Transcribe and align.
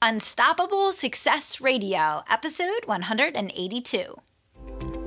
Unstoppable 0.00 0.92
Success 0.92 1.60
Radio, 1.60 2.22
episode 2.30 2.84
182. 2.86 4.27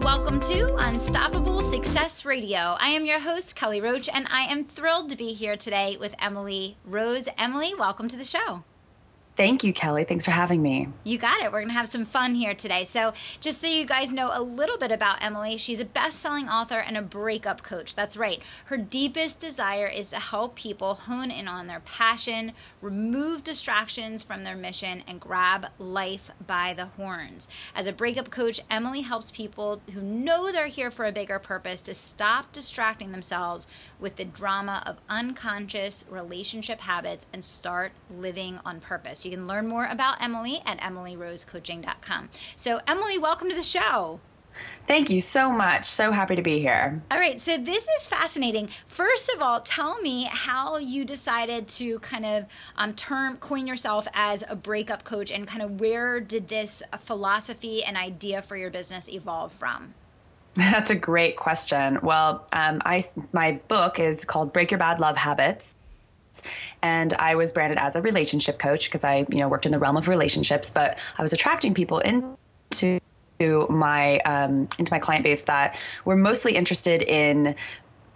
Welcome 0.00 0.40
to 0.40 0.74
Unstoppable 0.76 1.60
Success 1.60 2.24
Radio. 2.24 2.56
I 2.56 2.88
am 2.88 3.04
your 3.04 3.20
host, 3.20 3.54
Kelly 3.54 3.82
Roach, 3.82 4.08
and 4.08 4.26
I 4.30 4.44
am 4.44 4.64
thrilled 4.64 5.10
to 5.10 5.16
be 5.16 5.34
here 5.34 5.58
today 5.58 5.98
with 6.00 6.14
Emily 6.18 6.78
Rose. 6.86 7.28
Emily, 7.36 7.74
welcome 7.78 8.08
to 8.08 8.16
the 8.16 8.24
show. 8.24 8.64
Thank 9.40 9.64
you, 9.64 9.72
Kelly. 9.72 10.04
Thanks 10.04 10.26
for 10.26 10.32
having 10.32 10.60
me. 10.60 10.86
You 11.02 11.16
got 11.16 11.40
it. 11.40 11.44
We're 11.44 11.60
going 11.60 11.68
to 11.68 11.72
have 11.72 11.88
some 11.88 12.04
fun 12.04 12.34
here 12.34 12.52
today. 12.52 12.84
So, 12.84 13.14
just 13.40 13.62
so 13.62 13.68
you 13.68 13.86
guys 13.86 14.12
know 14.12 14.30
a 14.34 14.42
little 14.42 14.76
bit 14.76 14.92
about 14.92 15.22
Emily, 15.22 15.56
she's 15.56 15.80
a 15.80 15.86
best 15.86 16.18
selling 16.18 16.46
author 16.46 16.78
and 16.78 16.94
a 16.94 17.00
breakup 17.00 17.62
coach. 17.62 17.94
That's 17.94 18.18
right. 18.18 18.42
Her 18.66 18.76
deepest 18.76 19.40
desire 19.40 19.86
is 19.86 20.10
to 20.10 20.18
help 20.18 20.56
people 20.56 20.92
hone 20.92 21.30
in 21.30 21.48
on 21.48 21.68
their 21.68 21.80
passion, 21.80 22.52
remove 22.82 23.42
distractions 23.42 24.22
from 24.22 24.44
their 24.44 24.56
mission, 24.56 25.02
and 25.08 25.18
grab 25.18 25.68
life 25.78 26.30
by 26.46 26.74
the 26.74 26.84
horns. 26.84 27.48
As 27.74 27.86
a 27.86 27.94
breakup 27.94 28.28
coach, 28.28 28.60
Emily 28.70 29.00
helps 29.00 29.30
people 29.30 29.80
who 29.94 30.02
know 30.02 30.52
they're 30.52 30.66
here 30.66 30.90
for 30.90 31.06
a 31.06 31.12
bigger 31.12 31.38
purpose 31.38 31.80
to 31.82 31.94
stop 31.94 32.52
distracting 32.52 33.12
themselves 33.12 33.66
with 33.98 34.16
the 34.16 34.24
drama 34.26 34.82
of 34.84 34.98
unconscious 35.08 36.04
relationship 36.10 36.80
habits 36.80 37.26
and 37.32 37.42
start 37.42 37.92
living 38.10 38.60
on 38.66 38.80
purpose. 38.80 39.24
You 39.24 39.29
can 39.30 39.46
learn 39.46 39.66
more 39.66 39.86
about 39.86 40.22
Emily 40.22 40.60
at 40.66 40.78
emilyrosecoaching.com. 40.80 42.30
So, 42.56 42.80
Emily, 42.86 43.18
welcome 43.18 43.48
to 43.48 43.54
the 43.54 43.62
show. 43.62 44.20
Thank 44.86 45.10
you 45.10 45.20
so 45.20 45.50
much. 45.50 45.84
So 45.84 46.10
happy 46.10 46.36
to 46.36 46.42
be 46.42 46.58
here. 46.58 47.00
All 47.10 47.18
right, 47.18 47.40
so 47.40 47.56
this 47.56 47.86
is 47.96 48.08
fascinating. 48.08 48.68
First 48.86 49.30
of 49.34 49.40
all, 49.40 49.60
tell 49.60 50.00
me 50.00 50.24
how 50.24 50.78
you 50.78 51.04
decided 51.04 51.68
to 51.68 51.98
kind 52.00 52.26
of 52.26 52.46
um, 52.76 52.94
term 52.94 53.36
coin 53.36 53.66
yourself 53.66 54.08
as 54.12 54.44
a 54.48 54.56
breakup 54.56 55.04
coach, 55.04 55.30
and 55.30 55.46
kind 55.46 55.62
of 55.62 55.80
where 55.80 56.20
did 56.20 56.48
this 56.48 56.82
philosophy 56.98 57.84
and 57.84 57.96
idea 57.96 58.42
for 58.42 58.56
your 58.56 58.70
business 58.70 59.08
evolve 59.08 59.52
from? 59.52 59.94
That's 60.54 60.90
a 60.90 60.96
great 60.96 61.36
question. 61.36 62.00
Well, 62.02 62.46
um, 62.52 62.82
I 62.84 63.02
my 63.32 63.60
book 63.68 64.00
is 64.00 64.24
called 64.24 64.52
Break 64.52 64.72
Your 64.72 64.78
Bad 64.78 65.00
Love 65.00 65.16
Habits 65.16 65.76
and 66.82 67.12
I 67.12 67.34
was 67.34 67.52
branded 67.52 67.78
as 67.78 67.96
a 67.96 68.02
relationship 68.02 68.58
coach 68.58 68.90
because 68.90 69.04
I, 69.04 69.26
you 69.28 69.38
know, 69.38 69.48
worked 69.48 69.66
in 69.66 69.72
the 69.72 69.78
realm 69.78 69.96
of 69.96 70.08
relationships, 70.08 70.70
but 70.70 70.98
I 71.16 71.22
was 71.22 71.32
attracting 71.32 71.74
people 71.74 71.98
into 71.98 72.36
my 73.68 74.18
um, 74.20 74.68
into 74.78 74.92
my 74.92 74.98
client 74.98 75.24
base 75.24 75.42
that 75.42 75.76
were 76.04 76.16
mostly 76.16 76.56
interested 76.56 77.02
in 77.02 77.56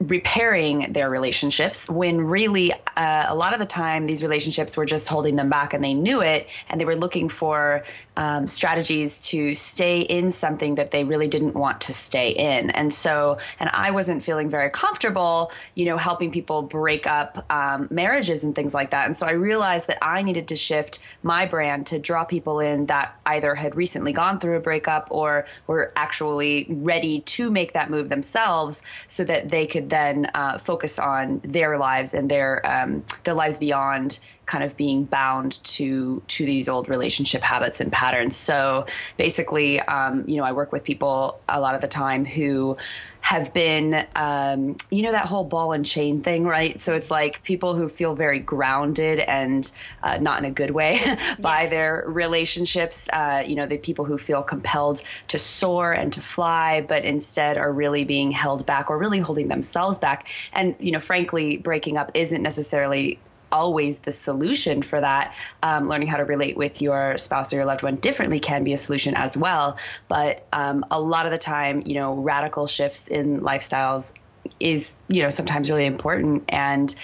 repairing 0.00 0.92
their 0.92 1.08
relationships 1.08 1.88
when 1.88 2.20
really 2.20 2.72
uh, 2.72 3.26
a 3.28 3.34
lot 3.34 3.52
of 3.52 3.60
the 3.60 3.66
time 3.66 4.06
these 4.06 4.22
relationships 4.22 4.76
were 4.76 4.84
just 4.84 5.08
holding 5.08 5.36
them 5.36 5.48
back 5.48 5.72
and 5.72 5.84
they 5.84 5.94
knew 5.94 6.20
it 6.20 6.48
and 6.68 6.80
they 6.80 6.84
were 6.84 6.96
looking 6.96 7.28
for 7.28 7.84
um, 8.16 8.46
strategies 8.46 9.20
to 9.20 9.54
stay 9.54 10.00
in 10.00 10.32
something 10.32 10.76
that 10.76 10.90
they 10.90 11.04
really 11.04 11.28
didn't 11.28 11.54
want 11.54 11.82
to 11.82 11.92
stay 11.92 12.30
in. 12.30 12.70
And 12.70 12.92
so 12.92 13.38
and 13.60 13.70
i 13.72 13.92
wasn't 13.92 14.22
feeling 14.22 14.50
very 14.50 14.70
comfortable 14.70 15.52
you 15.74 15.84
know 15.84 15.96
helping 15.96 16.32
people 16.32 16.62
break 16.62 17.06
up 17.06 17.50
um, 17.50 17.88
marriages 17.90 18.44
and 18.44 18.54
things 18.54 18.74
like 18.74 18.90
that. 18.90 19.06
And 19.06 19.16
so 19.16 19.26
i 19.26 19.32
realized 19.32 19.86
that 19.86 19.98
i 20.02 20.22
needed 20.22 20.48
to 20.48 20.56
shift 20.56 20.98
my 21.22 21.46
brand 21.46 21.86
to 21.88 21.98
draw 21.98 22.24
people 22.24 22.60
in 22.60 22.86
that 22.86 23.16
either 23.26 23.54
had 23.54 23.76
recently 23.76 24.12
gone 24.12 24.40
through 24.40 24.56
a 24.56 24.60
breakup 24.60 25.08
or 25.10 25.46
were 25.66 25.92
actually 25.96 26.66
ready 26.68 27.20
to 27.20 27.50
make 27.50 27.74
that 27.74 27.90
move 27.90 28.08
themselves 28.08 28.82
so 29.06 29.24
that 29.24 29.48
they 29.48 29.66
could 29.66 29.83
then 29.88 30.26
uh, 30.34 30.58
focus 30.58 30.98
on 30.98 31.40
their 31.44 31.78
lives 31.78 32.14
and 32.14 32.30
their 32.30 32.64
um, 32.64 33.04
their 33.24 33.34
lives 33.34 33.58
beyond 33.58 34.18
kind 34.46 34.64
of 34.64 34.76
being 34.76 35.04
bound 35.04 35.62
to 35.64 36.22
to 36.26 36.44
these 36.44 36.68
old 36.68 36.88
relationship 36.88 37.42
habits 37.42 37.80
and 37.80 37.90
patterns. 37.90 38.36
So 38.36 38.86
basically, 39.16 39.80
um, 39.80 40.24
you 40.28 40.36
know, 40.36 40.44
I 40.44 40.52
work 40.52 40.72
with 40.72 40.84
people 40.84 41.40
a 41.48 41.60
lot 41.60 41.74
of 41.74 41.80
the 41.80 41.88
time 41.88 42.24
who 42.24 42.76
have 43.24 43.54
been, 43.54 44.06
um, 44.14 44.76
you 44.90 45.02
know, 45.02 45.12
that 45.12 45.24
whole 45.24 45.44
ball 45.44 45.72
and 45.72 45.86
chain 45.86 46.20
thing, 46.20 46.44
right? 46.44 46.78
So 46.78 46.94
it's 46.94 47.10
like 47.10 47.42
people 47.42 47.74
who 47.74 47.88
feel 47.88 48.14
very 48.14 48.38
grounded 48.38 49.18
and 49.18 49.72
uh, 50.02 50.18
not 50.18 50.40
in 50.40 50.44
a 50.44 50.50
good 50.50 50.72
way 50.72 51.00
by 51.40 51.62
yes. 51.62 51.70
their 51.70 52.04
relationships. 52.06 53.08
Uh, 53.10 53.42
you 53.46 53.56
know, 53.56 53.64
the 53.64 53.78
people 53.78 54.04
who 54.04 54.18
feel 54.18 54.42
compelled 54.42 55.00
to 55.28 55.38
soar 55.38 55.90
and 55.90 56.12
to 56.12 56.20
fly, 56.20 56.82
but 56.82 57.06
instead 57.06 57.56
are 57.56 57.72
really 57.72 58.04
being 58.04 58.30
held 58.30 58.66
back 58.66 58.90
or 58.90 58.98
really 58.98 59.20
holding 59.20 59.48
themselves 59.48 59.98
back. 59.98 60.28
And, 60.52 60.76
you 60.78 60.92
know, 60.92 61.00
frankly, 61.00 61.56
breaking 61.56 61.96
up 61.96 62.10
isn't 62.12 62.42
necessarily 62.42 63.18
always 63.54 64.00
the 64.00 64.10
solution 64.12 64.82
for 64.82 65.00
that. 65.00 65.36
Um, 65.62 65.88
learning 65.88 66.08
how 66.08 66.16
to 66.16 66.24
relate 66.24 66.56
with 66.56 66.82
your 66.82 67.16
spouse 67.18 67.52
or 67.52 67.56
your 67.56 67.64
loved 67.64 67.84
one 67.84 67.96
differently 67.96 68.40
can 68.40 68.64
be 68.64 68.72
a 68.72 68.76
solution 68.76 69.14
as 69.14 69.36
well. 69.36 69.78
But 70.08 70.46
um, 70.52 70.84
a 70.90 71.00
lot 71.00 71.24
of 71.26 71.32
the 71.32 71.38
time, 71.38 71.84
you 71.86 71.94
know, 71.94 72.14
radical 72.14 72.66
shifts 72.66 73.06
in 73.06 73.40
lifestyles 73.40 74.12
is, 74.58 74.96
you 75.08 75.22
know, 75.22 75.30
sometimes 75.30 75.70
really 75.70 75.86
important. 75.86 76.44
And 76.48 76.94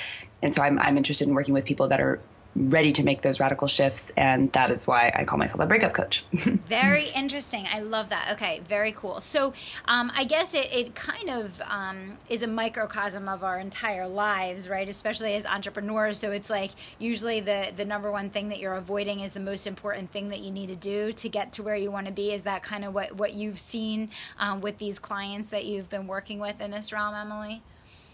and 0.42 0.54
so 0.54 0.62
I'm, 0.62 0.78
I'm 0.78 0.96
interested 0.96 1.28
in 1.28 1.34
working 1.34 1.54
with 1.54 1.66
people 1.66 1.88
that 1.88 2.00
are 2.00 2.18
ready 2.56 2.92
to 2.92 3.02
make 3.02 3.22
those 3.22 3.38
radical 3.38 3.68
shifts 3.68 4.10
and 4.16 4.52
that 4.52 4.70
is 4.70 4.86
why 4.86 5.12
i 5.14 5.24
call 5.24 5.38
myself 5.38 5.60
a 5.60 5.66
breakup 5.66 5.92
coach. 5.92 6.24
Very 6.32 7.06
interesting. 7.14 7.66
I 7.70 7.80
love 7.80 8.10
that. 8.10 8.32
Okay 8.32 8.60
very 8.68 8.92
cool. 8.92 9.20
So 9.20 9.52
um, 9.86 10.10
i 10.14 10.24
guess 10.24 10.54
it, 10.54 10.68
it 10.72 10.94
kind 10.94 11.30
of 11.30 11.60
um, 11.66 12.18
is 12.28 12.42
a 12.42 12.46
microcosm 12.46 13.28
of 13.28 13.44
our 13.44 13.58
entire 13.58 14.08
lives 14.08 14.68
right? 14.68 14.88
Especially 14.88 15.34
as 15.34 15.46
entrepreneurs. 15.46 16.18
So 16.18 16.32
it's 16.32 16.50
like 16.50 16.70
usually 16.98 17.40
the 17.40 17.72
the 17.76 17.84
number 17.84 18.10
one 18.10 18.30
thing 18.30 18.48
that 18.48 18.58
you're 18.58 18.74
avoiding 18.74 19.20
is 19.20 19.32
the 19.32 19.40
most 19.40 19.66
important 19.66 20.10
thing 20.10 20.30
that 20.30 20.40
you 20.40 20.50
need 20.50 20.68
to 20.68 20.76
do 20.76 21.12
to 21.12 21.28
get 21.28 21.52
to 21.52 21.62
where 21.62 21.76
you 21.76 21.90
want 21.90 22.06
to 22.06 22.12
be. 22.12 22.32
Is 22.32 22.42
that 22.42 22.62
kind 22.62 22.84
of 22.84 22.94
what 22.94 23.14
what 23.14 23.34
you've 23.34 23.58
seen 23.58 24.10
um, 24.38 24.60
with 24.60 24.78
these 24.78 24.98
clients 24.98 25.48
that 25.50 25.64
you've 25.64 25.88
been 25.88 26.06
working 26.06 26.40
with 26.40 26.60
in 26.60 26.70
this 26.70 26.92
realm 26.92 27.14
emily 27.14 27.62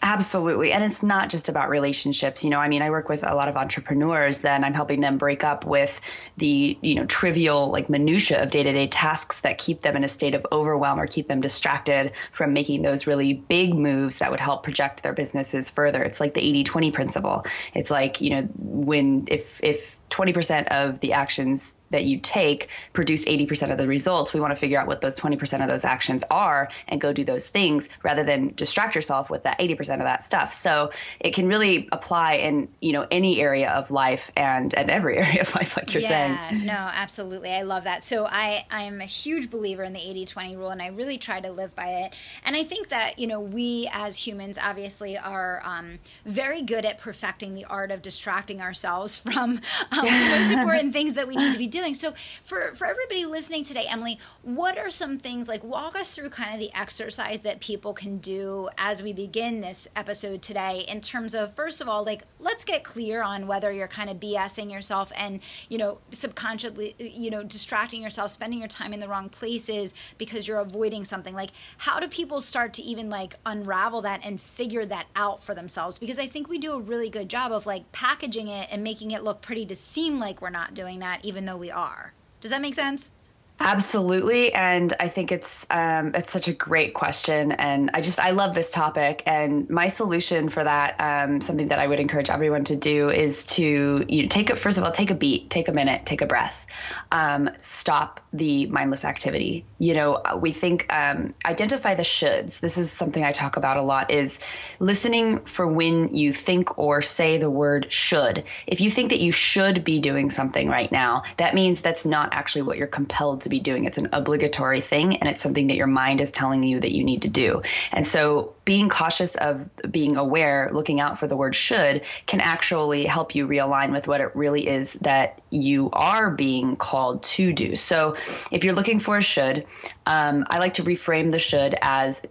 Absolutely. 0.08 0.70
And 0.70 0.84
it's 0.84 1.02
not 1.02 1.30
just 1.30 1.48
about 1.48 1.68
relationships. 1.68 2.44
You 2.44 2.50
know, 2.50 2.60
I 2.60 2.68
mean, 2.68 2.80
I 2.80 2.90
work 2.90 3.08
with 3.08 3.26
a 3.26 3.34
lot 3.34 3.48
of 3.48 3.56
entrepreneurs, 3.56 4.40
then 4.40 4.62
I'm 4.62 4.72
helping 4.72 5.00
them 5.00 5.18
break 5.18 5.42
up 5.42 5.66
with 5.66 6.00
the, 6.36 6.78
you 6.80 6.94
know, 6.94 7.06
trivial 7.06 7.72
like 7.72 7.90
minutia 7.90 8.40
of 8.40 8.50
day-to-day 8.50 8.86
tasks 8.86 9.40
that 9.40 9.58
keep 9.58 9.80
them 9.80 9.96
in 9.96 10.04
a 10.04 10.08
state 10.08 10.36
of 10.36 10.46
overwhelm 10.52 11.00
or 11.00 11.08
keep 11.08 11.26
them 11.26 11.40
distracted 11.40 12.12
from 12.30 12.52
making 12.52 12.82
those 12.82 13.08
really 13.08 13.34
big 13.34 13.74
moves 13.74 14.20
that 14.20 14.30
would 14.30 14.38
help 14.38 14.62
project 14.62 15.02
their 15.02 15.12
businesses 15.12 15.70
further. 15.70 16.04
It's 16.04 16.20
like 16.20 16.34
the 16.34 16.62
80-20 16.62 16.92
principle. 16.92 17.44
It's 17.74 17.90
like, 17.90 18.20
you 18.20 18.30
know, 18.30 18.42
when 18.58 19.24
if 19.26 19.60
if 19.64 19.98
20% 20.10 20.68
of 20.68 21.00
the 21.00 21.14
actions 21.14 21.75
that 21.90 22.04
you 22.04 22.18
take 22.18 22.68
produce 22.92 23.24
80% 23.24 23.72
of 23.72 23.78
the 23.78 23.86
results. 23.86 24.32
We 24.32 24.40
want 24.40 24.52
to 24.52 24.56
figure 24.56 24.78
out 24.78 24.86
what 24.86 25.00
those 25.00 25.18
20% 25.18 25.62
of 25.62 25.70
those 25.70 25.84
actions 25.84 26.24
are 26.30 26.70
and 26.88 27.00
go 27.00 27.12
do 27.12 27.24
those 27.24 27.48
things 27.48 27.88
rather 28.02 28.24
than 28.24 28.52
distract 28.54 28.94
yourself 28.94 29.30
with 29.30 29.44
that 29.44 29.58
80% 29.58 29.78
of 29.94 30.00
that 30.00 30.24
stuff. 30.24 30.52
So 30.52 30.90
it 31.20 31.34
can 31.34 31.46
really 31.46 31.88
apply 31.92 32.34
in, 32.34 32.68
you 32.80 32.92
know, 32.92 33.06
any 33.10 33.40
area 33.40 33.70
of 33.70 33.90
life 33.90 34.30
and 34.36 34.74
and 34.74 34.90
every 34.90 35.16
area 35.26 35.42
of 35.42 35.54
life 35.54 35.76
like 35.76 35.92
you're 35.92 36.00
saying. 36.00 36.32
yeah, 36.32 36.50
saying. 36.50 36.66
no, 36.66 36.72
absolutely. 36.72 37.50
I 37.50 37.62
love 37.62 37.84
that. 37.84 38.04
So 38.04 38.26
I 38.26 38.66
I'm 38.70 39.00
a 39.00 39.06
huge 39.06 39.50
believer 39.50 39.82
in 39.82 39.92
the 39.92 40.00
80/20 40.00 40.56
rule 40.56 40.70
and 40.70 40.82
I 40.82 40.88
really 40.88 41.18
try 41.18 41.40
to 41.40 41.50
live 41.50 41.74
by 41.74 41.88
it. 41.88 42.14
And 42.44 42.56
I 42.56 42.64
think 42.64 42.88
that, 42.88 43.18
you 43.18 43.26
know, 43.26 43.40
we 43.40 43.88
as 43.92 44.26
humans 44.26 44.58
obviously 44.62 45.16
are 45.16 45.62
um, 45.64 45.98
very 46.24 46.62
good 46.62 46.84
at 46.84 46.98
perfecting 46.98 47.54
the 47.54 47.64
art 47.64 47.90
of 47.90 48.02
distracting 48.02 48.60
ourselves 48.60 49.16
from 49.26 49.50
um, 49.50 49.60
the 49.90 50.36
most 50.38 50.50
important 50.58 50.92
things 50.92 51.14
that 51.14 51.28
we 51.28 51.36
need 51.36 51.52
to 51.52 51.58
be 51.58 51.68
doing. 51.76 51.94
So 51.94 52.12
for 52.42 52.74
for 52.74 52.86
everybody 52.86 53.26
listening 53.26 53.64
today, 53.64 53.86
Emily, 53.88 54.18
what 54.42 54.78
are 54.78 54.90
some 54.90 55.18
things 55.18 55.48
like 55.48 55.62
walk 55.62 55.98
us 55.98 56.10
through 56.10 56.30
kind 56.30 56.54
of 56.54 56.60
the 56.60 56.74
exercise 56.74 57.40
that 57.42 57.60
people 57.60 57.92
can 57.92 58.18
do 58.18 58.68
as 58.78 59.02
we 59.02 59.12
begin 59.12 59.60
this 59.60 59.86
episode 59.94 60.42
today 60.42 60.84
in 60.88 61.00
terms 61.00 61.34
of 61.34 61.54
first 61.54 61.80
of 61.80 61.88
all, 61.88 62.04
like 62.04 62.22
let's 62.38 62.64
get 62.64 62.82
clear 62.82 63.22
on 63.22 63.46
whether 63.46 63.70
you're 63.70 63.88
kind 63.88 64.08
of 64.08 64.18
BSing 64.18 64.72
yourself 64.72 65.12
and, 65.16 65.40
you 65.68 65.78
know, 65.78 65.98
subconsciously, 66.12 66.94
you 66.98 67.30
know, 67.30 67.42
distracting 67.42 68.02
yourself, 68.02 68.30
spending 68.30 68.58
your 68.58 68.68
time 68.68 68.92
in 68.92 69.00
the 69.00 69.08
wrong 69.08 69.28
places 69.28 69.92
because 70.16 70.48
you're 70.48 70.60
avoiding 70.60 71.04
something. 71.04 71.34
Like 71.34 71.50
how 71.76 72.00
do 72.00 72.08
people 72.08 72.40
start 72.40 72.72
to 72.74 72.82
even 72.82 73.10
like 73.10 73.34
unravel 73.44 74.02
that 74.02 74.24
and 74.24 74.40
figure 74.40 74.86
that 74.86 75.06
out 75.14 75.42
for 75.42 75.54
themselves? 75.54 75.98
Because 75.98 76.18
I 76.18 76.26
think 76.26 76.48
we 76.48 76.58
do 76.58 76.72
a 76.72 76.80
really 76.80 77.10
good 77.10 77.28
job 77.28 77.52
of 77.52 77.66
like 77.66 77.92
packaging 77.92 78.48
it 78.48 78.68
and 78.70 78.82
making 78.82 79.10
it 79.10 79.22
look 79.22 79.42
pretty 79.42 79.66
to 79.66 79.76
seem 79.76 80.18
like 80.18 80.40
we're 80.40 80.50
not 80.50 80.74
doing 80.74 81.00
that 81.00 81.24
even 81.24 81.44
though 81.44 81.56
we 81.56 81.65
we 81.66 81.72
are. 81.72 82.12
Does 82.40 82.52
that 82.52 82.60
make 82.60 82.76
sense? 82.76 83.10
Absolutely, 83.58 84.52
and 84.52 84.92
I 85.00 85.08
think 85.08 85.32
it's 85.32 85.66
um, 85.70 86.12
it's 86.14 86.30
such 86.30 86.46
a 86.46 86.52
great 86.52 86.92
question, 86.92 87.52
and 87.52 87.90
I 87.94 88.02
just 88.02 88.20
I 88.20 88.32
love 88.32 88.54
this 88.54 88.70
topic. 88.70 89.22
And 89.24 89.68
my 89.70 89.88
solution 89.88 90.50
for 90.50 90.62
that, 90.62 90.96
um, 91.00 91.40
something 91.40 91.68
that 91.68 91.78
I 91.78 91.86
would 91.86 91.98
encourage 91.98 92.28
everyone 92.28 92.64
to 92.64 92.76
do, 92.76 93.08
is 93.08 93.46
to 93.56 94.04
you 94.06 94.22
know, 94.22 94.28
take 94.28 94.50
it 94.50 94.58
first 94.58 94.76
of 94.78 94.84
all, 94.84 94.92
take 94.92 95.10
a 95.10 95.14
beat, 95.14 95.48
take 95.48 95.68
a 95.68 95.72
minute, 95.72 96.04
take 96.04 96.20
a 96.20 96.26
breath, 96.26 96.65
um, 97.12 97.50
stop 97.58 98.20
the 98.32 98.66
mindless 98.66 99.04
activity. 99.04 99.64
You 99.78 99.94
know, 99.94 100.22
we 100.38 100.52
think 100.52 100.92
um, 100.92 101.34
identify 101.44 101.94
the 101.94 102.02
shoulds. 102.02 102.60
This 102.60 102.78
is 102.78 102.90
something 102.90 103.22
I 103.22 103.32
talk 103.32 103.56
about 103.56 103.76
a 103.76 103.82
lot. 103.82 104.10
Is 104.10 104.38
listening 104.78 105.44
for 105.44 105.66
when 105.66 106.14
you 106.14 106.32
think 106.32 106.78
or 106.78 107.02
say 107.02 107.38
the 107.38 107.50
word 107.50 107.92
should. 107.92 108.44
If 108.66 108.80
you 108.80 108.90
think 108.90 109.10
that 109.10 109.20
you 109.20 109.32
should 109.32 109.84
be 109.84 110.00
doing 110.00 110.30
something 110.30 110.68
right 110.68 110.90
now, 110.90 111.24
that 111.36 111.54
means 111.54 111.80
that's 111.80 112.04
not 112.04 112.30
actually 112.32 112.62
what 112.62 112.76
you're 112.76 112.86
compelled 112.86 113.42
to 113.42 113.48
be 113.48 113.60
doing. 113.60 113.84
It's 113.84 113.98
an 113.98 114.10
obligatory 114.12 114.80
thing 114.80 115.16
and 115.16 115.28
it's 115.28 115.42
something 115.42 115.68
that 115.68 115.76
your 115.76 115.86
mind 115.86 116.20
is 116.20 116.32
telling 116.32 116.62
you 116.62 116.80
that 116.80 116.94
you 116.94 117.04
need 117.04 117.22
to 117.22 117.28
do. 117.28 117.62
And 117.92 118.06
so 118.06 118.54
being 118.64 118.88
cautious 118.88 119.36
of 119.36 119.68
being 119.90 120.16
aware, 120.16 120.70
looking 120.72 121.00
out 121.00 121.18
for 121.18 121.26
the 121.26 121.36
word 121.36 121.54
should 121.54 122.02
can 122.26 122.40
actually 122.40 123.06
help 123.06 123.34
you 123.34 123.46
realign 123.46 123.92
with 123.92 124.08
what 124.08 124.20
it 124.20 124.34
really 124.34 124.66
is 124.66 124.94
that 124.94 125.40
you 125.62 125.90
are 125.92 126.30
being 126.30 126.76
called 126.76 127.22
to 127.24 127.52
do. 127.52 127.76
So 127.76 128.16
if 128.50 128.64
you're 128.64 128.74
looking 128.74 129.00
for 129.00 129.18
a 129.18 129.22
should, 129.22 129.66
um, 130.06 130.46
I 130.48 130.58
like 130.58 130.74
to 130.74 130.84
reframe 130.84 131.30
the 131.30 131.38
should 131.38 131.74
as 131.80 132.22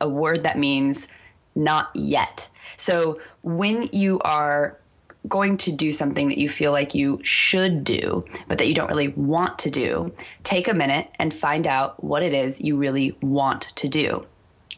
a 0.00 0.08
word 0.08 0.44
that 0.44 0.58
means 0.58 1.08
not 1.54 1.90
yet. 1.94 2.48
So 2.76 3.20
when 3.42 3.90
you 3.92 4.20
are 4.20 4.78
going 5.28 5.56
to 5.56 5.72
do 5.72 5.90
something 5.90 6.28
that 6.28 6.38
you 6.38 6.48
feel 6.48 6.72
like 6.72 6.94
you 6.94 7.20
should 7.22 7.84
do, 7.84 8.24
but 8.48 8.58
that 8.58 8.68
you 8.68 8.74
don't 8.74 8.88
really 8.88 9.08
want 9.08 9.60
to 9.60 9.70
do, 9.70 10.12
take 10.44 10.68
a 10.68 10.74
minute 10.74 11.08
and 11.18 11.32
find 11.32 11.66
out 11.66 12.02
what 12.02 12.22
it 12.22 12.32
is 12.32 12.60
you 12.60 12.76
really 12.76 13.16
want 13.20 13.62
to 13.76 13.88
do. 13.88 14.26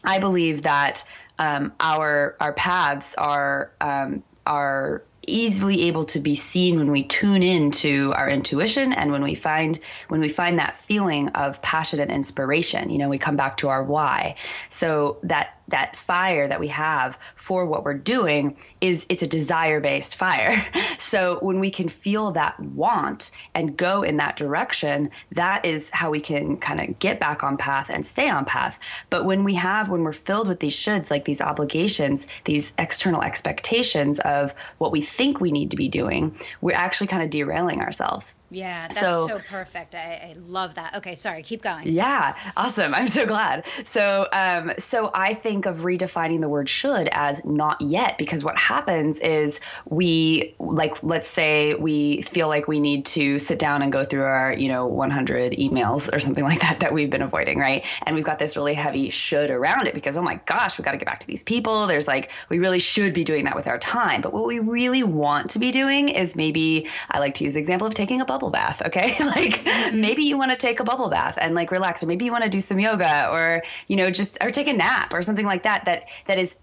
I 0.03 0.19
believe 0.19 0.63
that 0.63 1.03
um, 1.37 1.73
our 1.79 2.35
our 2.39 2.53
paths 2.53 3.15
are 3.15 3.71
um, 3.79 4.23
are 4.45 5.03
easily 5.29 5.83
able 5.83 6.05
to 6.05 6.19
be 6.19 6.35
seen 6.35 6.77
when 6.77 6.91
we 6.91 7.03
tune 7.03 7.43
in 7.43 7.71
to 7.71 8.13
our 8.15 8.29
intuition 8.29 8.93
and 8.93 9.11
when 9.11 9.23
we 9.23 9.35
find 9.35 9.79
when 10.07 10.21
we 10.21 10.29
find 10.29 10.59
that 10.59 10.77
feeling 10.77 11.29
of 11.29 11.61
passion 11.61 11.99
and 11.99 12.11
inspiration. 12.11 12.89
You 12.89 12.97
know 12.97 13.09
we 13.09 13.17
come 13.17 13.35
back 13.35 13.57
to 13.57 13.69
our 13.69 13.83
why. 13.83 14.35
So 14.69 15.19
that 15.23 15.58
that 15.69 15.97
fire 15.97 16.47
that 16.47 16.59
we 16.59 16.67
have 16.67 17.17
for 17.35 17.65
what 17.65 17.83
we're 17.83 17.93
doing 17.93 18.57
is 18.81 19.05
it's 19.09 19.21
a 19.21 19.27
desire 19.27 19.79
based 19.79 20.15
fire. 20.15 20.65
So 20.97 21.39
when 21.41 21.59
we 21.59 21.71
can 21.71 21.87
feel 21.87 22.31
that 22.31 22.59
want 22.59 23.31
and 23.55 23.77
go 23.77 24.03
in 24.03 24.17
that 24.17 24.35
direction, 24.35 25.11
that 25.31 25.65
is 25.65 25.89
how 25.89 26.09
we 26.09 26.19
can 26.19 26.57
kind 26.57 26.81
of 26.81 26.99
get 26.99 27.19
back 27.19 27.43
on 27.43 27.57
path 27.57 27.89
and 27.89 28.05
stay 28.05 28.29
on 28.29 28.43
path. 28.45 28.79
But 29.09 29.23
when 29.23 29.43
we 29.43 29.55
have 29.55 29.89
when 29.89 30.03
we're 30.03 30.13
filled 30.13 30.47
with 30.47 30.59
these 30.59 30.75
shoulds 30.75 31.09
like 31.09 31.25
these 31.25 31.41
obligations, 31.41 32.27
these 32.43 32.73
external 32.77 33.21
expectations 33.21 34.19
of 34.19 34.53
what 34.77 34.91
we 34.91 35.01
think 35.01 35.39
we 35.39 35.51
need 35.51 35.71
to 35.71 35.77
be 35.77 35.87
doing, 35.87 36.35
we're 36.61 36.75
actually 36.75 37.07
kind 37.07 37.23
of 37.23 37.29
derailing 37.29 37.81
ourselves. 37.81 38.35
Yeah, 38.51 38.81
that's 38.81 38.99
so, 38.99 39.27
so 39.27 39.39
perfect. 39.39 39.93
I, 39.93 40.31
I, 40.31 40.35
love 40.39 40.75
that. 40.75 40.95
Okay, 40.95 41.13
sorry, 41.13 41.43
keep 41.43 41.61
going. 41.61 41.87
Yeah, 41.87 42.35
awesome. 42.57 42.95
I'm 42.95 43.07
so 43.07 43.25
glad. 43.27 43.65
So, 43.83 44.27
um, 44.31 44.73
so 44.79 45.11
I 45.13 45.35
think 45.35 45.67
of 45.67 45.79
redefining 45.79 46.41
the 46.41 46.49
word 46.49 46.67
should 46.67 47.07
as 47.11 47.45
not 47.45 47.81
yet 47.81 48.17
because 48.17 48.43
what 48.43 48.57
happens 48.57 49.19
is 49.19 49.59
we 49.85 50.55
like 50.59 51.03
let's 51.03 51.27
say 51.27 51.75
we 51.75 52.23
feel 52.23 52.47
like 52.47 52.67
we 52.67 52.79
need 52.79 53.05
to 53.07 53.37
sit 53.37 53.59
down 53.59 53.83
and 53.83 53.91
go 53.91 54.03
through 54.03 54.23
our 54.23 54.51
you 54.53 54.67
know 54.67 54.87
100 54.87 55.53
emails 55.53 56.11
or 56.11 56.19
something 56.19 56.43
like 56.43 56.61
that 56.61 56.79
that 56.79 56.91
we've 56.91 57.09
been 57.09 57.21
avoiding, 57.21 57.59
right? 57.59 57.85
And 58.03 58.15
we've 58.15 58.25
got 58.25 58.39
this 58.39 58.57
really 58.57 58.73
heavy 58.73 59.11
should 59.11 59.51
around 59.51 59.85
it 59.85 59.93
because 59.93 60.17
oh 60.17 60.23
my 60.23 60.39
gosh, 60.45 60.77
we 60.79 60.83
got 60.83 60.93
to 60.93 60.97
get 60.97 61.05
back 61.05 61.19
to 61.19 61.27
these 61.27 61.43
people. 61.43 61.85
There's 61.85 62.07
like 62.07 62.31
we 62.49 62.57
really 62.57 62.79
should 62.79 63.13
be 63.13 63.23
doing 63.23 63.45
that 63.45 63.55
with 63.55 63.67
our 63.67 63.77
time, 63.77 64.21
but 64.21 64.33
what 64.33 64.47
we 64.47 64.57
really 64.57 65.03
want 65.03 65.51
to 65.51 65.59
be 65.59 65.71
doing 65.71 66.09
is 66.09 66.35
maybe 66.35 66.87
I 67.11 67.19
like 67.19 67.35
to 67.35 67.43
use 67.43 67.53
the 67.53 67.59
example 67.59 67.85
of 67.85 67.93
taking 67.93 68.21
a 68.21 68.25
bubble 68.25 68.38
bubble 68.39 68.51
bath, 68.51 68.81
okay? 68.85 69.17
like 69.23 69.63
mm-hmm. 69.63 69.99
maybe 69.99 70.23
you 70.23 70.37
want 70.37 70.51
to 70.51 70.57
take 70.57 70.79
a 70.79 70.83
bubble 70.85 71.09
bath 71.09 71.37
and 71.39 71.55
like 71.55 71.71
relax 71.71 72.01
or 72.01 72.07
maybe 72.07 72.23
you 72.23 72.31
want 72.31 72.45
to 72.45 72.49
do 72.49 72.61
some 72.61 72.79
yoga 72.79 73.29
or 73.29 73.63
you 73.87 73.97
know 73.97 74.09
just 74.09 74.37
or 74.41 74.49
take 74.49 74.67
a 74.67 74.73
nap 74.73 75.13
or 75.13 75.21
something 75.21 75.45
like 75.45 75.63
that 75.63 75.85
that 75.85 76.07
that 76.27 76.39
is 76.39 76.55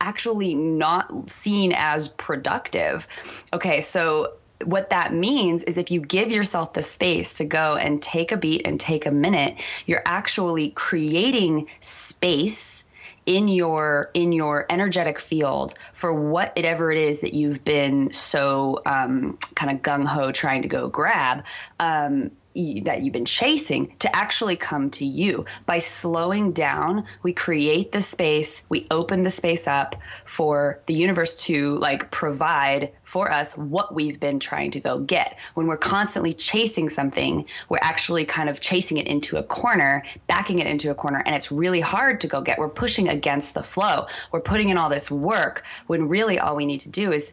actually 0.00 0.54
not 0.54 1.28
seen 1.28 1.72
as 1.74 2.08
productive. 2.08 3.08
Okay, 3.52 3.80
so 3.80 4.34
what 4.64 4.90
that 4.90 5.12
means 5.12 5.64
is 5.64 5.76
if 5.76 5.90
you 5.90 6.00
give 6.00 6.30
yourself 6.30 6.72
the 6.72 6.82
space 6.82 7.34
to 7.34 7.44
go 7.44 7.74
and 7.74 8.00
take 8.00 8.30
a 8.30 8.36
beat 8.36 8.62
and 8.64 8.78
take 8.78 9.06
a 9.06 9.10
minute, 9.10 9.56
you're 9.86 10.02
actually 10.04 10.70
creating 10.70 11.66
space 11.80 12.84
in 13.26 13.48
your 13.48 14.10
in 14.14 14.32
your 14.32 14.66
energetic 14.68 15.18
field 15.18 15.74
for 15.92 16.12
whatever 16.12 16.92
it 16.92 16.98
is 16.98 17.20
that 17.20 17.34
you've 17.34 17.64
been 17.64 18.12
so 18.12 18.80
um, 18.86 19.38
kind 19.54 19.70
of 19.72 19.82
gung 19.82 20.06
ho 20.06 20.32
trying 20.32 20.62
to 20.62 20.68
go 20.68 20.88
grab. 20.88 21.44
Um, 21.80 22.30
that 22.54 23.02
you've 23.02 23.12
been 23.12 23.24
chasing 23.24 23.94
to 23.98 24.14
actually 24.14 24.56
come 24.56 24.90
to 24.90 25.04
you. 25.04 25.46
By 25.66 25.78
slowing 25.78 26.52
down, 26.52 27.06
we 27.22 27.32
create 27.32 27.90
the 27.90 28.00
space, 28.00 28.62
we 28.68 28.86
open 28.90 29.24
the 29.24 29.30
space 29.30 29.66
up 29.66 29.96
for 30.24 30.80
the 30.86 30.94
universe 30.94 31.44
to 31.46 31.76
like 31.76 32.10
provide 32.10 32.92
for 33.02 33.30
us 33.30 33.56
what 33.56 33.94
we've 33.94 34.18
been 34.18 34.40
trying 34.40 34.72
to 34.72 34.80
go 34.80 34.98
get. 34.98 35.38
When 35.54 35.66
we're 35.66 35.76
constantly 35.76 36.32
chasing 36.32 36.88
something, 36.88 37.46
we're 37.68 37.78
actually 37.80 38.24
kind 38.24 38.48
of 38.48 38.60
chasing 38.60 38.98
it 38.98 39.06
into 39.06 39.36
a 39.36 39.42
corner, 39.42 40.04
backing 40.26 40.58
it 40.58 40.66
into 40.66 40.90
a 40.90 40.94
corner, 40.94 41.22
and 41.24 41.34
it's 41.34 41.52
really 41.52 41.80
hard 41.80 42.22
to 42.22 42.28
go 42.28 42.40
get. 42.40 42.58
We're 42.58 42.68
pushing 42.68 43.08
against 43.08 43.54
the 43.54 43.62
flow. 43.62 44.06
We're 44.32 44.40
putting 44.40 44.68
in 44.68 44.78
all 44.78 44.90
this 44.90 45.10
work 45.10 45.64
when 45.86 46.08
really 46.08 46.38
all 46.38 46.56
we 46.56 46.66
need 46.66 46.80
to 46.80 46.88
do 46.88 47.12
is 47.12 47.32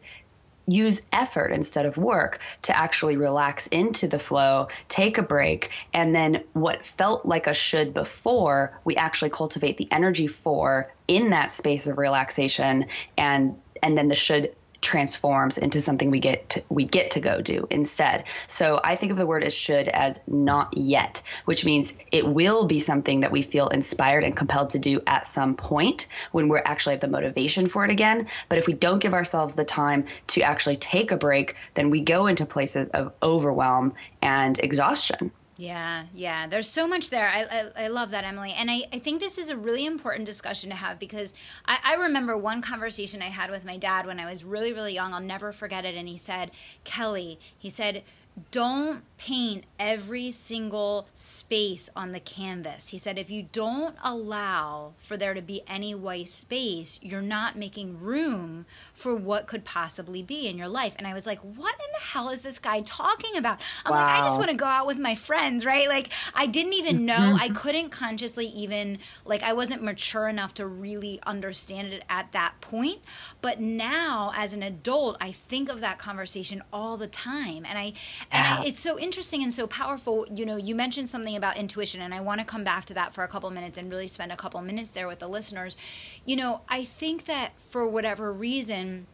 use 0.66 1.02
effort 1.12 1.52
instead 1.52 1.86
of 1.86 1.96
work 1.96 2.40
to 2.62 2.76
actually 2.76 3.16
relax 3.16 3.66
into 3.68 4.06
the 4.08 4.18
flow, 4.18 4.68
take 4.88 5.18
a 5.18 5.22
break, 5.22 5.70
and 5.92 6.14
then 6.14 6.44
what 6.52 6.84
felt 6.86 7.26
like 7.26 7.46
a 7.46 7.54
should 7.54 7.94
before, 7.94 8.78
we 8.84 8.96
actually 8.96 9.30
cultivate 9.30 9.76
the 9.76 9.88
energy 9.90 10.26
for 10.28 10.92
in 11.08 11.30
that 11.30 11.50
space 11.50 11.86
of 11.86 11.98
relaxation 11.98 12.86
and 13.16 13.56
and 13.82 13.98
then 13.98 14.08
the 14.08 14.14
should 14.14 14.54
transforms 14.82 15.56
into 15.56 15.80
something 15.80 16.10
we 16.10 16.18
get 16.20 16.50
to, 16.50 16.62
we 16.68 16.84
get 16.84 17.12
to 17.12 17.20
go 17.20 17.40
do 17.40 17.66
instead. 17.70 18.24
So 18.48 18.80
I 18.82 18.96
think 18.96 19.12
of 19.12 19.18
the 19.18 19.26
word 19.26 19.44
as 19.44 19.54
should 19.54 19.88
as 19.88 20.20
not 20.26 20.76
yet, 20.76 21.22
which 21.44 21.64
means 21.64 21.94
it 22.10 22.26
will 22.26 22.66
be 22.66 22.80
something 22.80 23.20
that 23.20 23.30
we 23.30 23.42
feel 23.42 23.68
inspired 23.68 24.24
and 24.24 24.36
compelled 24.36 24.70
to 24.70 24.78
do 24.78 25.00
at 25.06 25.26
some 25.26 25.54
point 25.54 26.08
when 26.32 26.48
we're 26.48 26.62
actually 26.64 26.94
have 26.94 27.00
the 27.00 27.08
motivation 27.08 27.68
for 27.68 27.84
it 27.84 27.90
again. 27.90 28.26
But 28.48 28.58
if 28.58 28.66
we 28.66 28.74
don't 28.74 28.98
give 28.98 29.14
ourselves 29.14 29.54
the 29.54 29.64
time 29.64 30.06
to 30.28 30.42
actually 30.42 30.76
take 30.76 31.12
a 31.12 31.16
break, 31.16 31.54
then 31.74 31.90
we 31.90 32.02
go 32.02 32.26
into 32.26 32.44
places 32.44 32.88
of 32.88 33.12
overwhelm 33.22 33.94
and 34.20 34.58
exhaustion. 34.58 35.30
Yeah, 35.56 36.02
yeah. 36.12 36.46
There's 36.46 36.68
so 36.68 36.86
much 36.88 37.10
there. 37.10 37.28
I, 37.28 37.42
I, 37.42 37.84
I, 37.84 37.88
love 37.88 38.10
that, 38.12 38.24
Emily. 38.24 38.54
And 38.56 38.70
I, 38.70 38.84
I 38.92 38.98
think 38.98 39.20
this 39.20 39.36
is 39.36 39.50
a 39.50 39.56
really 39.56 39.84
important 39.84 40.24
discussion 40.24 40.70
to 40.70 40.76
have 40.76 40.98
because 40.98 41.34
I, 41.66 41.78
I 41.84 41.94
remember 41.94 42.36
one 42.36 42.62
conversation 42.62 43.20
I 43.20 43.26
had 43.26 43.50
with 43.50 43.64
my 43.64 43.76
dad 43.76 44.06
when 44.06 44.18
I 44.18 44.30
was 44.30 44.44
really, 44.44 44.72
really 44.72 44.94
young. 44.94 45.12
I'll 45.12 45.20
never 45.20 45.52
forget 45.52 45.84
it. 45.84 45.94
And 45.94 46.08
he 46.08 46.16
said, 46.16 46.52
Kelly, 46.84 47.38
he 47.58 47.68
said, 47.68 48.02
don't 48.50 49.04
paint 49.26 49.62
every 49.78 50.32
single 50.32 51.06
space 51.14 51.88
on 51.94 52.10
the 52.10 52.18
canvas. 52.18 52.88
He 52.88 52.98
said, 52.98 53.18
if 53.18 53.30
you 53.30 53.44
don't 53.52 53.94
allow 54.02 54.94
for 54.98 55.16
there 55.16 55.32
to 55.32 55.40
be 55.40 55.62
any 55.68 55.94
white 55.94 56.28
space, 56.28 56.98
you're 57.02 57.22
not 57.22 57.54
making 57.54 58.00
room 58.00 58.66
for 58.92 59.14
what 59.14 59.46
could 59.46 59.64
possibly 59.64 60.24
be 60.24 60.48
in 60.48 60.58
your 60.58 60.66
life. 60.66 60.96
And 60.98 61.06
I 61.06 61.14
was 61.14 61.24
like, 61.24 61.38
what 61.38 61.74
in 61.74 61.92
the 61.92 62.04
hell 62.04 62.30
is 62.30 62.40
this 62.40 62.58
guy 62.58 62.80
talking 62.80 63.36
about? 63.36 63.62
I'm 63.84 63.92
wow. 63.92 63.98
like, 63.98 64.20
I 64.20 64.26
just 64.26 64.38
want 64.38 64.50
to 64.50 64.56
go 64.56 64.66
out 64.66 64.88
with 64.88 64.98
my 64.98 65.14
friends, 65.14 65.64
right? 65.64 65.88
Like, 65.88 66.08
I 66.34 66.46
didn't 66.46 66.72
even 66.72 66.96
mm-hmm. 66.96 67.04
know, 67.06 67.36
I 67.40 67.46
mm-hmm. 67.46 67.54
couldn't 67.54 67.90
consciously 67.90 68.46
even, 68.46 68.98
like, 69.24 69.44
I 69.44 69.52
wasn't 69.52 69.84
mature 69.84 70.26
enough 70.26 70.52
to 70.54 70.66
really 70.66 71.20
understand 71.24 71.92
it 71.92 72.02
at 72.08 72.32
that 72.32 72.60
point. 72.60 73.00
But 73.40 73.60
now, 73.60 74.32
as 74.34 74.52
an 74.52 74.64
adult, 74.64 75.16
I 75.20 75.30
think 75.30 75.68
of 75.68 75.78
that 75.78 76.00
conversation 76.00 76.60
all 76.72 76.96
the 76.96 77.06
time. 77.06 77.64
And 77.68 77.78
I, 77.78 77.92
and 78.32 78.46
I, 78.48 78.64
it's 78.64 78.80
so 78.80 78.98
interesting 78.98 79.11
and 79.16 79.52
so 79.52 79.66
powerful. 79.66 80.26
You 80.32 80.46
know, 80.46 80.56
you 80.56 80.74
mentioned 80.74 81.08
something 81.08 81.36
about 81.36 81.56
intuition, 81.56 82.00
and 82.00 82.14
I 82.14 82.20
want 82.20 82.40
to 82.40 82.46
come 82.46 82.64
back 82.64 82.84
to 82.86 82.94
that 82.94 83.12
for 83.12 83.24
a 83.24 83.28
couple 83.28 83.50
minutes 83.50 83.78
and 83.78 83.90
really 83.90 84.08
spend 84.08 84.32
a 84.32 84.36
couple 84.36 84.60
minutes 84.62 84.90
there 84.90 85.06
with 85.06 85.18
the 85.18 85.28
listeners. 85.28 85.76
You 86.24 86.36
know, 86.36 86.62
I 86.68 86.84
think 86.84 87.26
that 87.26 87.52
for 87.60 87.86
whatever 87.86 88.32
reason, 88.32 89.06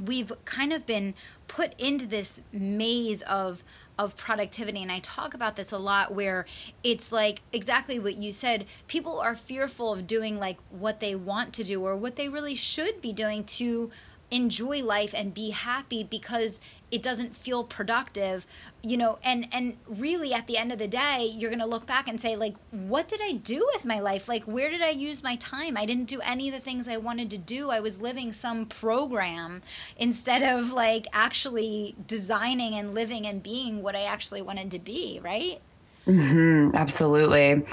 we've 0.00 0.32
kind 0.44 0.72
of 0.72 0.86
been 0.86 1.14
put 1.48 1.78
into 1.78 2.06
this 2.06 2.42
maze 2.52 3.22
of 3.22 3.62
of 3.98 4.16
productivity 4.16 4.80
and 4.80 4.90
I 4.90 5.00
talk 5.00 5.34
about 5.34 5.54
this 5.54 5.70
a 5.70 5.76
lot 5.76 6.14
where 6.14 6.46
it's 6.82 7.12
like 7.12 7.42
exactly 7.52 7.98
what 7.98 8.16
you 8.16 8.32
said 8.32 8.64
people 8.86 9.20
are 9.20 9.36
fearful 9.36 9.92
of 9.92 10.06
doing 10.06 10.38
like 10.38 10.58
what 10.70 11.00
they 11.00 11.14
want 11.14 11.52
to 11.54 11.62
do 11.62 11.84
or 11.84 11.94
what 11.94 12.16
they 12.16 12.26
really 12.26 12.54
should 12.54 13.02
be 13.02 13.12
doing 13.12 13.44
to 13.44 13.90
enjoy 14.32 14.82
life 14.82 15.14
and 15.14 15.32
be 15.34 15.50
happy 15.50 16.02
because 16.02 16.60
it 16.90 17.02
doesn't 17.02 17.36
feel 17.36 17.64
productive 17.64 18.46
you 18.82 18.96
know 18.96 19.18
and 19.22 19.46
and 19.52 19.76
really 19.86 20.34
at 20.34 20.46
the 20.46 20.58
end 20.58 20.72
of 20.72 20.78
the 20.78 20.88
day 20.88 21.30
you're 21.36 21.50
going 21.50 21.58
to 21.58 21.66
look 21.66 21.86
back 21.86 22.08
and 22.08 22.20
say 22.20 22.34
like 22.34 22.54
what 22.70 23.08
did 23.08 23.20
i 23.22 23.32
do 23.32 23.68
with 23.74 23.84
my 23.84 23.98
life? 24.00 24.28
Like 24.28 24.44
where 24.44 24.70
did 24.70 24.82
i 24.82 24.90
use 24.90 25.22
my 25.22 25.36
time? 25.36 25.76
I 25.76 25.86
didn't 25.86 26.06
do 26.06 26.20
any 26.20 26.48
of 26.48 26.54
the 26.54 26.60
things 26.60 26.88
i 26.88 26.96
wanted 26.96 27.30
to 27.30 27.38
do. 27.38 27.70
I 27.70 27.80
was 27.80 28.00
living 28.00 28.32
some 28.32 28.66
program 28.66 29.62
instead 29.96 30.42
of 30.42 30.72
like 30.72 31.06
actually 31.12 31.94
designing 32.06 32.74
and 32.74 32.94
living 32.94 33.26
and 33.26 33.42
being 33.42 33.82
what 33.82 33.96
i 33.96 34.02
actually 34.02 34.42
wanted 34.42 34.70
to 34.70 34.78
be 34.78 35.20
right 35.22 35.60
Mm-hmm, 36.06 36.76
absolutely. 36.76 37.64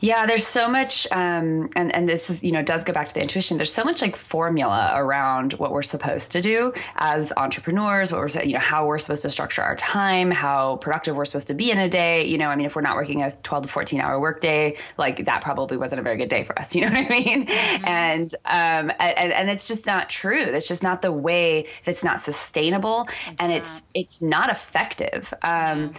Yeah, 0.00 0.26
there's 0.26 0.46
so 0.46 0.68
much, 0.68 1.06
um, 1.10 1.70
and 1.74 1.94
and 1.94 2.06
this 2.06 2.28
is 2.28 2.42
you 2.44 2.52
know 2.52 2.62
does 2.62 2.84
go 2.84 2.92
back 2.92 3.08
to 3.08 3.14
the 3.14 3.22
intuition. 3.22 3.56
There's 3.56 3.72
so 3.72 3.84
much 3.84 4.02
like 4.02 4.16
formula 4.16 4.92
around 4.94 5.54
what 5.54 5.72
we're 5.72 5.82
supposed 5.82 6.32
to 6.32 6.42
do 6.42 6.74
as 6.94 7.32
entrepreneurs. 7.34 8.12
What 8.12 8.20
we're 8.20 8.42
you 8.42 8.52
know 8.52 8.60
how 8.60 8.86
we're 8.86 8.98
supposed 8.98 9.22
to 9.22 9.30
structure 9.30 9.62
our 9.62 9.76
time, 9.76 10.30
how 10.30 10.76
productive 10.76 11.16
we're 11.16 11.24
supposed 11.24 11.48
to 11.48 11.54
be 11.54 11.70
in 11.70 11.78
a 11.78 11.88
day. 11.88 12.26
You 12.26 12.36
know, 12.36 12.48
I 12.48 12.56
mean, 12.56 12.66
if 12.66 12.76
we're 12.76 12.82
not 12.82 12.96
working 12.96 13.22
a 13.22 13.30
12 13.30 13.62
to 13.64 13.68
14 13.70 14.00
hour 14.02 14.20
workday, 14.20 14.76
like 14.98 15.24
that 15.24 15.40
probably 15.40 15.78
wasn't 15.78 16.00
a 16.00 16.02
very 16.02 16.18
good 16.18 16.28
day 16.28 16.44
for 16.44 16.58
us. 16.58 16.74
You 16.80 16.86
know 16.86 16.92
what 16.92 17.06
I 17.06 17.08
mean? 17.08 17.46
Mm-hmm. 17.46 17.84
And 17.84 18.34
um, 18.44 18.92
and 18.98 19.32
and 19.32 19.50
it's 19.50 19.68
just 19.68 19.86
not 19.86 20.08
true. 20.08 20.40
It's 20.40 20.68
just 20.68 20.82
not 20.82 21.02
the 21.02 21.12
way. 21.12 21.66
That's 21.84 22.04
not 22.04 22.20
sustainable, 22.20 23.08
it's 23.26 23.40
and 23.40 23.52
not. 23.52 23.60
it's 23.60 23.82
it's 23.92 24.22
not 24.22 24.50
effective. 24.50 25.32
Um, 25.42 25.92
yeah 25.92 25.98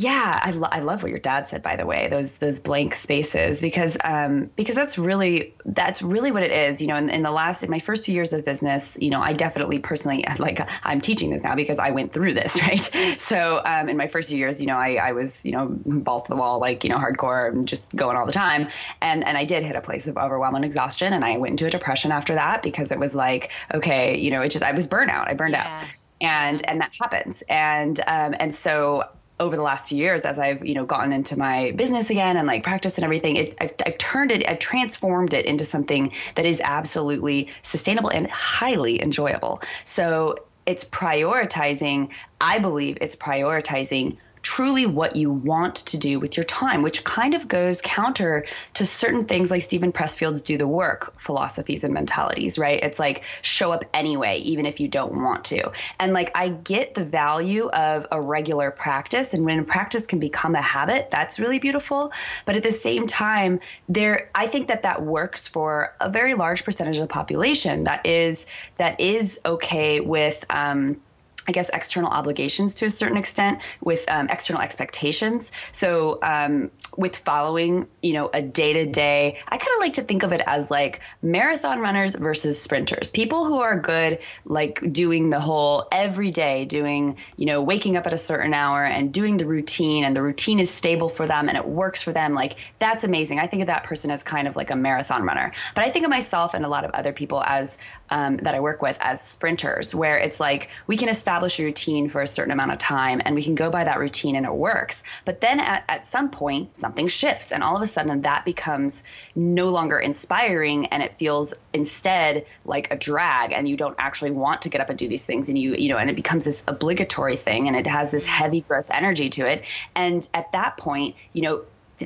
yeah, 0.00 0.38
I, 0.40 0.52
lo- 0.52 0.68
I 0.70 0.78
love 0.78 1.02
what 1.02 1.10
your 1.10 1.18
dad 1.18 1.48
said. 1.48 1.60
By 1.60 1.74
the 1.74 1.84
way, 1.84 2.06
those 2.06 2.34
those 2.34 2.60
blank 2.60 2.94
spaces 2.94 3.60
because 3.60 3.96
um, 4.04 4.48
because 4.54 4.76
that's 4.76 4.96
really 4.96 5.56
that's 5.64 6.02
really 6.02 6.30
what 6.30 6.44
it 6.44 6.52
is. 6.52 6.80
You 6.80 6.86
know, 6.86 6.96
in, 6.96 7.10
in 7.10 7.24
the 7.24 7.32
last 7.32 7.64
in 7.64 7.70
my 7.70 7.80
first 7.80 8.04
two 8.04 8.12
years 8.12 8.32
of 8.32 8.44
business, 8.44 8.96
you 9.00 9.10
know, 9.10 9.20
I 9.20 9.32
definitely 9.32 9.80
personally 9.80 10.24
like 10.38 10.60
I'm 10.84 11.00
teaching 11.00 11.30
this 11.30 11.42
now 11.42 11.56
because 11.56 11.80
I 11.80 11.90
went 11.90 12.12
through 12.12 12.34
this, 12.34 12.62
right? 12.62 12.80
So 13.18 13.60
um, 13.64 13.88
in 13.88 13.96
my 13.96 14.06
first 14.06 14.28
few 14.28 14.38
years, 14.38 14.60
you 14.60 14.68
know, 14.68 14.76
I, 14.76 15.00
I 15.02 15.12
was 15.12 15.44
you 15.44 15.50
know 15.50 15.66
balls 15.66 16.22
to 16.22 16.30
the 16.30 16.36
wall, 16.36 16.60
like 16.60 16.84
you 16.84 16.90
know, 16.90 16.98
hardcore 16.98 17.48
and 17.48 17.66
just 17.66 17.92
going 17.96 18.16
all 18.16 18.26
the 18.26 18.30
time, 18.30 18.68
and 19.02 19.26
and 19.26 19.36
I 19.36 19.46
did 19.46 19.64
hit 19.64 19.74
a 19.74 19.80
place 19.80 20.06
of 20.06 20.16
overwhelm 20.16 20.54
and 20.54 20.64
exhaustion, 20.64 21.12
and 21.12 21.24
I 21.24 21.38
went 21.38 21.54
into 21.54 21.66
a 21.66 21.70
depression 21.70 22.12
after 22.12 22.34
that 22.34 22.62
because 22.62 22.92
it 22.92 23.00
was 23.00 23.16
like, 23.16 23.50
okay, 23.74 24.16
you 24.16 24.30
know, 24.30 24.42
it 24.42 24.50
just 24.50 24.62
I 24.62 24.70
was 24.70 24.86
burnout, 24.86 25.28
I 25.28 25.34
burned 25.34 25.54
yeah. 25.54 25.80
out 25.82 25.88
and 26.20 26.68
and 26.68 26.80
that 26.80 26.90
happens 27.00 27.42
and 27.48 28.00
um, 28.00 28.34
and 28.38 28.54
so 28.54 29.04
over 29.40 29.56
the 29.56 29.62
last 29.62 29.88
few 29.88 29.98
years 29.98 30.22
as 30.22 30.38
I've 30.38 30.64
you 30.64 30.74
know 30.74 30.84
gotten 30.84 31.12
into 31.12 31.38
my 31.38 31.72
business 31.72 32.10
again 32.10 32.36
and 32.36 32.46
like 32.46 32.62
practice 32.62 32.96
and 32.96 33.04
everything 33.04 33.36
it, 33.36 33.56
I've, 33.60 33.74
I've 33.84 33.98
turned 33.98 34.30
it 34.30 34.48
I've 34.48 34.58
transformed 34.58 35.34
it 35.34 35.46
into 35.46 35.64
something 35.64 36.12
that 36.34 36.46
is 36.46 36.60
absolutely 36.64 37.50
sustainable 37.62 38.10
and 38.10 38.28
highly 38.30 39.00
enjoyable. 39.00 39.62
So 39.84 40.36
it's 40.66 40.84
prioritizing 40.84 42.10
I 42.40 42.58
believe 42.58 42.98
it's 43.00 43.16
prioritizing 43.16 44.16
truly 44.42 44.86
what 44.86 45.16
you 45.16 45.30
want 45.30 45.76
to 45.76 45.98
do 45.98 46.20
with 46.20 46.36
your 46.36 46.44
time, 46.44 46.82
which 46.82 47.04
kind 47.04 47.34
of 47.34 47.48
goes 47.48 47.82
counter 47.82 48.44
to 48.74 48.86
certain 48.86 49.24
things 49.24 49.50
like 49.50 49.62
Steven 49.62 49.92
Pressfield's 49.92 50.42
do 50.42 50.58
the 50.58 50.66
work 50.66 51.18
philosophies 51.20 51.84
and 51.84 51.94
mentalities, 51.94 52.58
right? 52.58 52.82
It's 52.82 52.98
like 52.98 53.24
show 53.42 53.72
up 53.72 53.84
anyway, 53.92 54.38
even 54.38 54.66
if 54.66 54.80
you 54.80 54.88
don't 54.88 55.14
want 55.22 55.46
to. 55.46 55.72
And 55.98 56.12
like 56.12 56.36
I 56.36 56.48
get 56.48 56.94
the 56.94 57.04
value 57.04 57.68
of 57.68 58.06
a 58.10 58.20
regular 58.20 58.70
practice. 58.70 59.34
And 59.34 59.44
when 59.44 59.58
a 59.58 59.64
practice 59.64 60.06
can 60.06 60.18
become 60.18 60.54
a 60.54 60.62
habit, 60.62 61.10
that's 61.10 61.38
really 61.38 61.58
beautiful. 61.58 62.12
But 62.44 62.56
at 62.56 62.62
the 62.62 62.72
same 62.72 63.06
time, 63.06 63.60
there 63.88 64.30
I 64.34 64.46
think 64.46 64.68
that 64.68 64.82
that 64.82 65.02
works 65.02 65.48
for 65.48 65.94
a 66.00 66.08
very 66.08 66.34
large 66.34 66.64
percentage 66.64 66.96
of 66.96 67.02
the 67.02 67.08
population 67.08 67.84
that 67.84 68.06
is 68.06 68.46
that 68.76 69.00
is 69.00 69.40
okay 69.44 70.00
with 70.00 70.44
um, 70.50 71.00
I 71.48 71.52
guess, 71.52 71.70
external 71.70 72.10
obligations 72.10 72.76
to 72.76 72.84
a 72.84 72.90
certain 72.90 73.16
extent 73.16 73.60
with 73.80 74.04
um, 74.06 74.28
external 74.28 74.60
expectations. 74.60 75.50
So, 75.72 76.18
um, 76.22 76.70
with 76.96 77.16
following, 77.16 77.88
you 78.02 78.12
know, 78.12 78.28
a 78.32 78.42
day 78.42 78.74
to 78.74 78.86
day, 78.86 79.38
I 79.48 79.56
kind 79.56 79.72
of 79.74 79.80
like 79.80 79.94
to 79.94 80.02
think 80.02 80.24
of 80.24 80.32
it 80.32 80.42
as 80.44 80.70
like 80.70 81.00
marathon 81.22 81.80
runners 81.80 82.14
versus 82.14 82.60
sprinters. 82.60 83.10
People 83.10 83.46
who 83.46 83.60
are 83.60 83.78
good, 83.78 84.18
like 84.44 84.92
doing 84.92 85.30
the 85.30 85.40
whole 85.40 85.88
every 85.90 86.30
day, 86.30 86.66
doing, 86.66 87.16
you 87.36 87.46
know, 87.46 87.62
waking 87.62 87.96
up 87.96 88.06
at 88.06 88.12
a 88.12 88.18
certain 88.18 88.52
hour 88.52 88.84
and 88.84 89.12
doing 89.12 89.38
the 89.38 89.46
routine, 89.46 90.04
and 90.04 90.14
the 90.14 90.22
routine 90.22 90.60
is 90.60 90.70
stable 90.70 91.08
for 91.08 91.26
them 91.26 91.48
and 91.48 91.56
it 91.56 91.66
works 91.66 92.02
for 92.02 92.12
them. 92.12 92.34
Like, 92.34 92.56
that's 92.78 93.04
amazing. 93.04 93.38
I 93.38 93.46
think 93.46 93.62
of 93.62 93.68
that 93.68 93.84
person 93.84 94.10
as 94.10 94.22
kind 94.22 94.48
of 94.48 94.54
like 94.54 94.70
a 94.70 94.76
marathon 94.76 95.22
runner. 95.22 95.52
But 95.74 95.84
I 95.84 95.90
think 95.90 96.04
of 96.04 96.10
myself 96.10 96.52
and 96.52 96.64
a 96.66 96.68
lot 96.68 96.84
of 96.84 96.90
other 96.90 97.12
people 97.12 97.42
as 97.42 97.78
um, 98.10 98.36
that 98.38 98.54
I 98.54 98.60
work 98.60 98.82
with 98.82 98.98
as 99.00 99.22
sprinters, 99.22 99.94
where 99.94 100.18
it's 100.18 100.40
like 100.40 100.68
we 100.86 100.96
can 100.96 101.08
establish 101.08 101.37
establish 101.38 101.60
a 101.60 101.64
routine 101.64 102.08
for 102.08 102.20
a 102.20 102.26
certain 102.26 102.50
amount 102.50 102.72
of 102.72 102.78
time 102.78 103.22
and 103.24 103.36
we 103.36 103.44
can 103.44 103.54
go 103.54 103.70
by 103.70 103.84
that 103.84 104.00
routine 104.00 104.34
and 104.34 104.44
it 104.44 104.52
works. 104.52 105.04
But 105.24 105.40
then 105.40 105.60
at, 105.60 105.84
at 105.88 106.04
some 106.04 106.30
point, 106.30 106.76
something 106.76 107.06
shifts 107.06 107.52
and 107.52 107.62
all 107.62 107.76
of 107.76 107.82
a 107.82 107.86
sudden 107.86 108.22
that 108.22 108.44
becomes 108.44 109.04
no 109.36 109.68
longer 109.68 110.00
inspiring 110.00 110.86
and 110.86 111.00
it 111.00 111.16
feels 111.16 111.54
instead 111.72 112.44
like 112.64 112.92
a 112.92 112.96
drag 112.96 113.52
and 113.52 113.68
you 113.68 113.76
don't 113.76 113.94
actually 114.00 114.32
want 114.32 114.62
to 114.62 114.68
get 114.68 114.80
up 114.80 114.90
and 114.90 114.98
do 114.98 115.06
these 115.06 115.24
things 115.24 115.48
and 115.48 115.56
you, 115.56 115.76
you 115.76 115.88
know, 115.88 115.96
and 115.96 116.10
it 116.10 116.16
becomes 116.16 116.44
this 116.44 116.64
obligatory 116.66 117.36
thing 117.36 117.68
and 117.68 117.76
it 117.76 117.86
has 117.86 118.10
this 118.10 118.26
heavy, 118.26 118.62
gross 118.62 118.90
energy 118.90 119.28
to 119.28 119.46
it. 119.46 119.64
And 119.94 120.28
at 120.34 120.50
that 120.50 120.76
point, 120.76 121.14
you 121.34 121.42
know, 121.42 121.62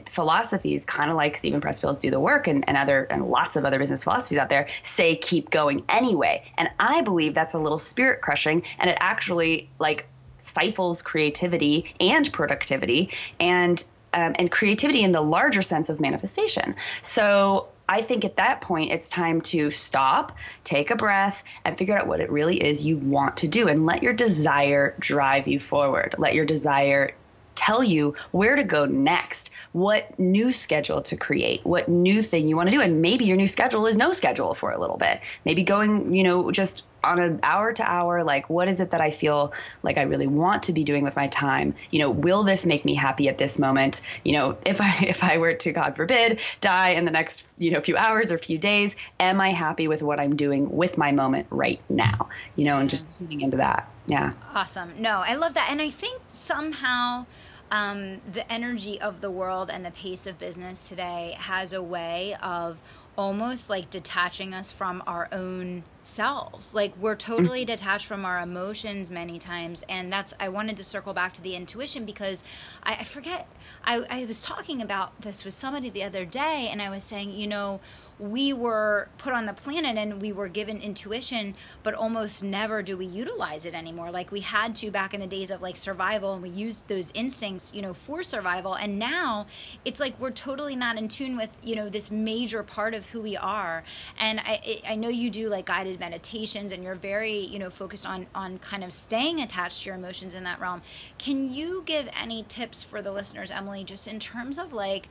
philosophies, 0.07 0.85
kind 0.85 1.11
of 1.11 1.17
like 1.17 1.37
Steven 1.37 1.61
Pressfield's 1.61 1.99
Do 1.99 2.11
the 2.11 2.21
Work 2.21 2.47
and, 2.47 2.69
and 2.69 2.77
other 2.77 3.05
and 3.05 3.29
lots 3.29 3.57
of 3.57 3.65
other 3.65 3.79
business 3.79 4.05
philosophies 4.05 4.39
out 4.39 4.49
there, 4.49 4.69
say 4.83 5.17
keep 5.17 5.51
going 5.51 5.85
anyway. 5.89 6.45
And 6.57 6.71
I 6.79 7.03
believe 7.03 7.35
that's 7.35 7.55
a 7.55 7.59
little 7.59 7.79
spirit 7.79 8.21
crushing, 8.21 8.63
and 8.79 8.91
it 8.91 8.97
actually 9.01 9.71
like 9.79 10.07
stifles 10.39 11.03
creativity 11.03 11.95
and 12.01 12.31
productivity 12.33 13.11
and 13.39 13.85
um, 14.15 14.35
and 14.39 14.51
creativity 14.51 15.03
in 15.03 15.13
the 15.13 15.23
larger 15.23 15.63
sense 15.63 15.89
of 15.89 15.99
manifestation. 15.99 16.77
So 17.01 17.69
I 17.89 18.03
think 18.03 18.25
at 18.25 18.37
that 18.37 18.61
point, 18.61 18.93
it's 18.93 19.09
time 19.09 19.41
to 19.43 19.71
stop, 19.71 20.37
take 20.65 20.91
a 20.91 20.97
breath, 20.97 21.43
and 21.65 21.77
figure 21.77 21.99
out 21.99 22.07
what 22.07 22.21
it 22.21 22.31
really 22.31 22.57
is 22.57 22.85
you 22.85 22.97
want 22.97 23.39
to 23.39 23.49
do 23.49 23.69
and 23.69 23.87
let 23.87 24.03
your 24.03 24.13
desire 24.13 24.95
drive 24.99 25.49
you 25.49 25.59
forward. 25.59 26.15
Let 26.19 26.35
your 26.35 26.45
desire 26.45 27.13
tell 27.55 27.83
you 27.83 28.15
where 28.31 28.57
to 28.57 28.65
go 28.65 28.87
next, 28.87 29.51
what 29.73 30.19
new 30.19 30.53
schedule 30.53 31.03
to 31.03 31.17
create, 31.17 31.65
what 31.65 31.89
new 31.89 32.23
thing 32.23 32.49
you 32.49 32.57
want 32.57 32.71
to 32.71 32.75
do. 32.75 32.81
And 32.81 33.03
maybe 33.03 33.25
your 33.25 33.37
new 33.37 33.47
schedule 33.47 33.87
is 33.87 33.97
no 33.97 34.13
schedule 34.13 34.55
for 34.55 34.71
a 34.71 34.81
little 34.81 34.97
bit. 34.97 35.21
Maybe 35.45 35.63
going, 35.63 36.15
you 36.15 36.23
know, 36.23 36.51
just 36.51 36.85
on 37.05 37.19
an 37.19 37.41
hour 37.43 37.73
to 37.73 37.83
hour, 37.83 38.25
like 38.25 38.49
what 38.49 38.69
is 38.69 38.81
it 38.81 38.91
that 38.91 39.01
I 39.01 39.11
feel 39.11 39.53
like 39.83 39.99
I 39.99 40.03
really 40.03 40.27
want 40.27 40.65
to 40.65 40.73
be 40.73 40.85
doing 40.85 41.05
with 41.05 41.17
my 41.17 41.29
time? 41.29 41.75
You 41.91 42.01
know, 42.01 42.11
will 42.11 42.43
this 42.43 42.67
make 42.67 42.85
me 42.85 42.95
happy 42.95 43.29
at 43.29 43.39
this 43.39 43.59
moment? 43.59 44.01
You 44.25 44.33
know, 44.35 44.59
if 44.65 44.81
I 44.81 44.97
if 45.07 45.25
I 45.25 45.39
were 45.39 45.55
to, 45.55 45.73
God 45.73 45.97
forbid, 45.97 46.41
die 46.61 46.91
in 46.91 47.05
the 47.05 47.11
next, 47.11 47.47
you 47.59 47.71
know, 47.71 47.81
few 47.81 47.97
hours 47.97 48.33
or 48.33 48.39
few 48.39 48.59
days, 48.59 48.97
am 49.21 49.41
I 49.41 49.51
happy 49.51 49.89
with 49.89 50.03
what 50.03 50.21
I'm 50.21 50.37
doing 50.37 50.71
with 50.71 50.99
my 50.99 51.13
moment 51.13 51.47
right 51.51 51.81
now? 51.89 52.29
You 52.57 52.65
know, 52.65 52.79
and 52.79 52.89
just 52.89 53.19
tuning 53.19 53.41
into 53.41 53.59
that. 53.59 53.89
Yeah. 54.07 54.33
Awesome. 54.55 55.01
No, 55.01 55.23
I 55.25 55.35
love 55.35 55.55
that. 55.55 55.69
And 55.71 55.81
I 55.81 55.91
think 55.91 56.23
somehow 56.27 57.27
um, 57.73 58.21
the 58.31 58.51
energy 58.53 59.01
of 59.01 59.23
the 59.23 59.31
world 59.31 59.71
and 59.71 59.85
the 59.85 59.91
pace 59.91 60.27
of 60.27 60.39
business 60.39 60.89
today 60.89 61.37
has 61.39 61.73
a 61.73 61.83
way 61.83 62.37
of 62.43 62.79
almost 63.16 63.69
like 63.69 63.90
detaching 63.90 64.54
us 64.54 64.73
from 64.73 65.02
our 65.07 65.28
own 65.33 65.85
selves. 66.04 66.75
Like 66.75 66.97
we're 66.97 67.14
totally 67.14 67.61
mm-hmm. 67.61 67.75
detached 67.75 68.07
from 68.07 68.25
our 68.25 68.40
emotions 68.40 69.11
many 69.11 69.38
times. 69.38 69.85
And 69.88 70.12
that's, 70.12 70.35
I 70.40 70.49
wanted 70.49 70.76
to 70.78 70.85
circle 70.85 71.12
back 71.12 71.33
to 71.35 71.42
the 71.42 71.54
intuition 71.54 72.04
because 72.04 72.42
I, 72.83 72.97
I 72.97 73.04
forget, 73.04 73.47
I, 73.85 74.04
I 74.09 74.25
was 74.25 74.42
talking 74.42 74.81
about 74.81 75.21
this 75.21 75.45
with 75.45 75.54
somebody 75.54 75.90
the 75.90 76.04
other 76.04 76.25
day 76.25 76.69
and 76.71 76.81
I 76.81 76.90
was 76.90 77.04
saying, 77.04 77.33
you 77.33 77.47
know, 77.47 77.81
we 78.19 78.52
were 78.52 79.09
put 79.19 79.33
on 79.33 79.47
the 79.47 79.52
planet 79.52 79.97
and 79.97 80.21
we 80.21 80.33
were 80.33 80.49
given 80.49 80.81
intuition, 80.81 81.54
but 81.83 81.95
almost 81.95 82.42
never 82.42 82.83
do 82.83 82.97
we 82.97 83.07
utilize 83.07 83.64
it 83.64 83.75
anymore. 83.75 84.11
Like 84.11 84.31
we 84.31 84.40
had 84.40 84.75
to 84.76 84.90
back 84.90 85.14
in 85.14 85.21
the 85.21 85.26
days 85.26 85.50
of 85.50 85.61
like 85.62 85.76
survival 85.76 86.35
and 86.35 86.42
we 86.42 86.49
used 86.49 86.87
those 86.88 87.11
instincts, 87.14 87.73
you 87.75 87.83
know, 87.83 87.95
for 87.95 88.23
survival. 88.23 88.75
And 88.75 88.99
now 88.99 89.47
it's 89.85 89.99
like 89.99 90.19
we're 90.21 90.31
totally 90.31 90.76
not 90.76 90.99
in 90.99 91.09
tune 91.09 91.37
with, 91.37 91.50
you 91.62 91.75
know, 91.75 91.88
this 91.88 92.11
major 92.11 92.62
part 92.62 92.95
of 92.95 93.07
who 93.07 93.23
we 93.23 93.37
are. 93.37 93.83
And 94.19 94.40
I, 94.40 94.83
I 94.87 94.95
know 94.95 95.09
you 95.09 95.31
do 95.31 95.49
like 95.49 95.66
guided 95.66 95.99
meditations 95.99 96.73
and 96.73 96.85
you're 96.85 96.95
very, 96.95 97.38
you 97.38 97.59
know, 97.59 97.71
focused 97.71 98.07
on, 98.07 98.26
on 98.35 98.59
kind 98.59 98.85
of 98.85 98.92
staying 98.92 99.40
attached 99.40 99.83
to 99.83 99.87
your 99.87 99.97
emotions 99.97 100.35
in 100.35 100.45
that 100.45 100.61
realm. 100.61 100.83
Can 101.19 101.52
you 101.52 101.83
give 101.87 102.09
any 102.21 102.45
tips 102.45 102.83
for 102.83 103.02
the 103.02 103.11
listeners, 103.11 103.50
Emily, 103.50 103.85
just 103.85 104.07
in 104.07 104.21
terms 104.21 104.59
of 104.59 104.73
like, 104.73 105.09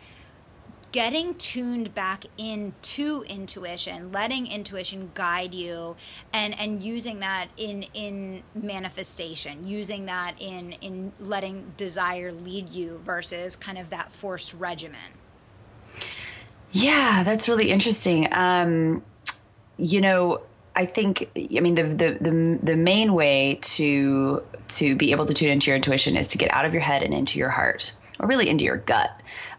getting 0.92 1.34
tuned 1.36 1.94
back 1.96 2.26
into 2.38 3.24
intuition 3.30 4.12
letting 4.12 4.48
intuition 4.48 5.12
guide 5.14 5.54
you 5.54 5.96
and 6.34 6.58
and 6.60 6.82
using 6.82 7.20
that 7.20 7.48
in 7.58 7.84
in 7.94 8.44
manifestation 8.54 9.66
using 9.68 10.06
that 10.06 10.34
in 10.40 10.74
in 10.82 11.12
letting 11.20 11.72
desire 11.78 12.32
lead 12.32 12.70
you 12.70 13.00
versus 13.04 13.56
kind 13.56 13.78
of 13.78 13.90
that 13.90 14.12
forced 14.12 14.54
regimen 14.54 15.00
yeah 16.72 17.24
that's 17.24 17.48
really 17.48 17.70
interesting 17.70 18.28
um 18.32 19.02
you 19.78 20.02
know 20.02 20.42
I 20.74 20.86
think 20.86 21.30
I 21.36 21.60
mean 21.60 21.76
the, 21.76 21.84
the 21.84 22.18
the 22.22 22.60
the 22.64 22.76
main 22.78 23.14
way 23.14 23.60
to 23.62 24.42
to 24.70 24.96
be 24.96 25.12
able 25.12 25.26
to 25.26 25.34
tune 25.34 25.50
into 25.50 25.68
your 25.68 25.76
intuition 25.76 26.16
is 26.16 26.30
to 26.30 26.38
get 26.38 26.54
out 26.54 26.64
of 26.64 26.74
your 26.74 26.82
head 26.82 27.04
and 27.04 27.14
into 27.14 27.40
your 27.40 27.50
heart, 27.50 27.94
or 28.20 28.28
really 28.28 28.48
into 28.48 28.64
your 28.64 28.78
gut. 28.78 29.12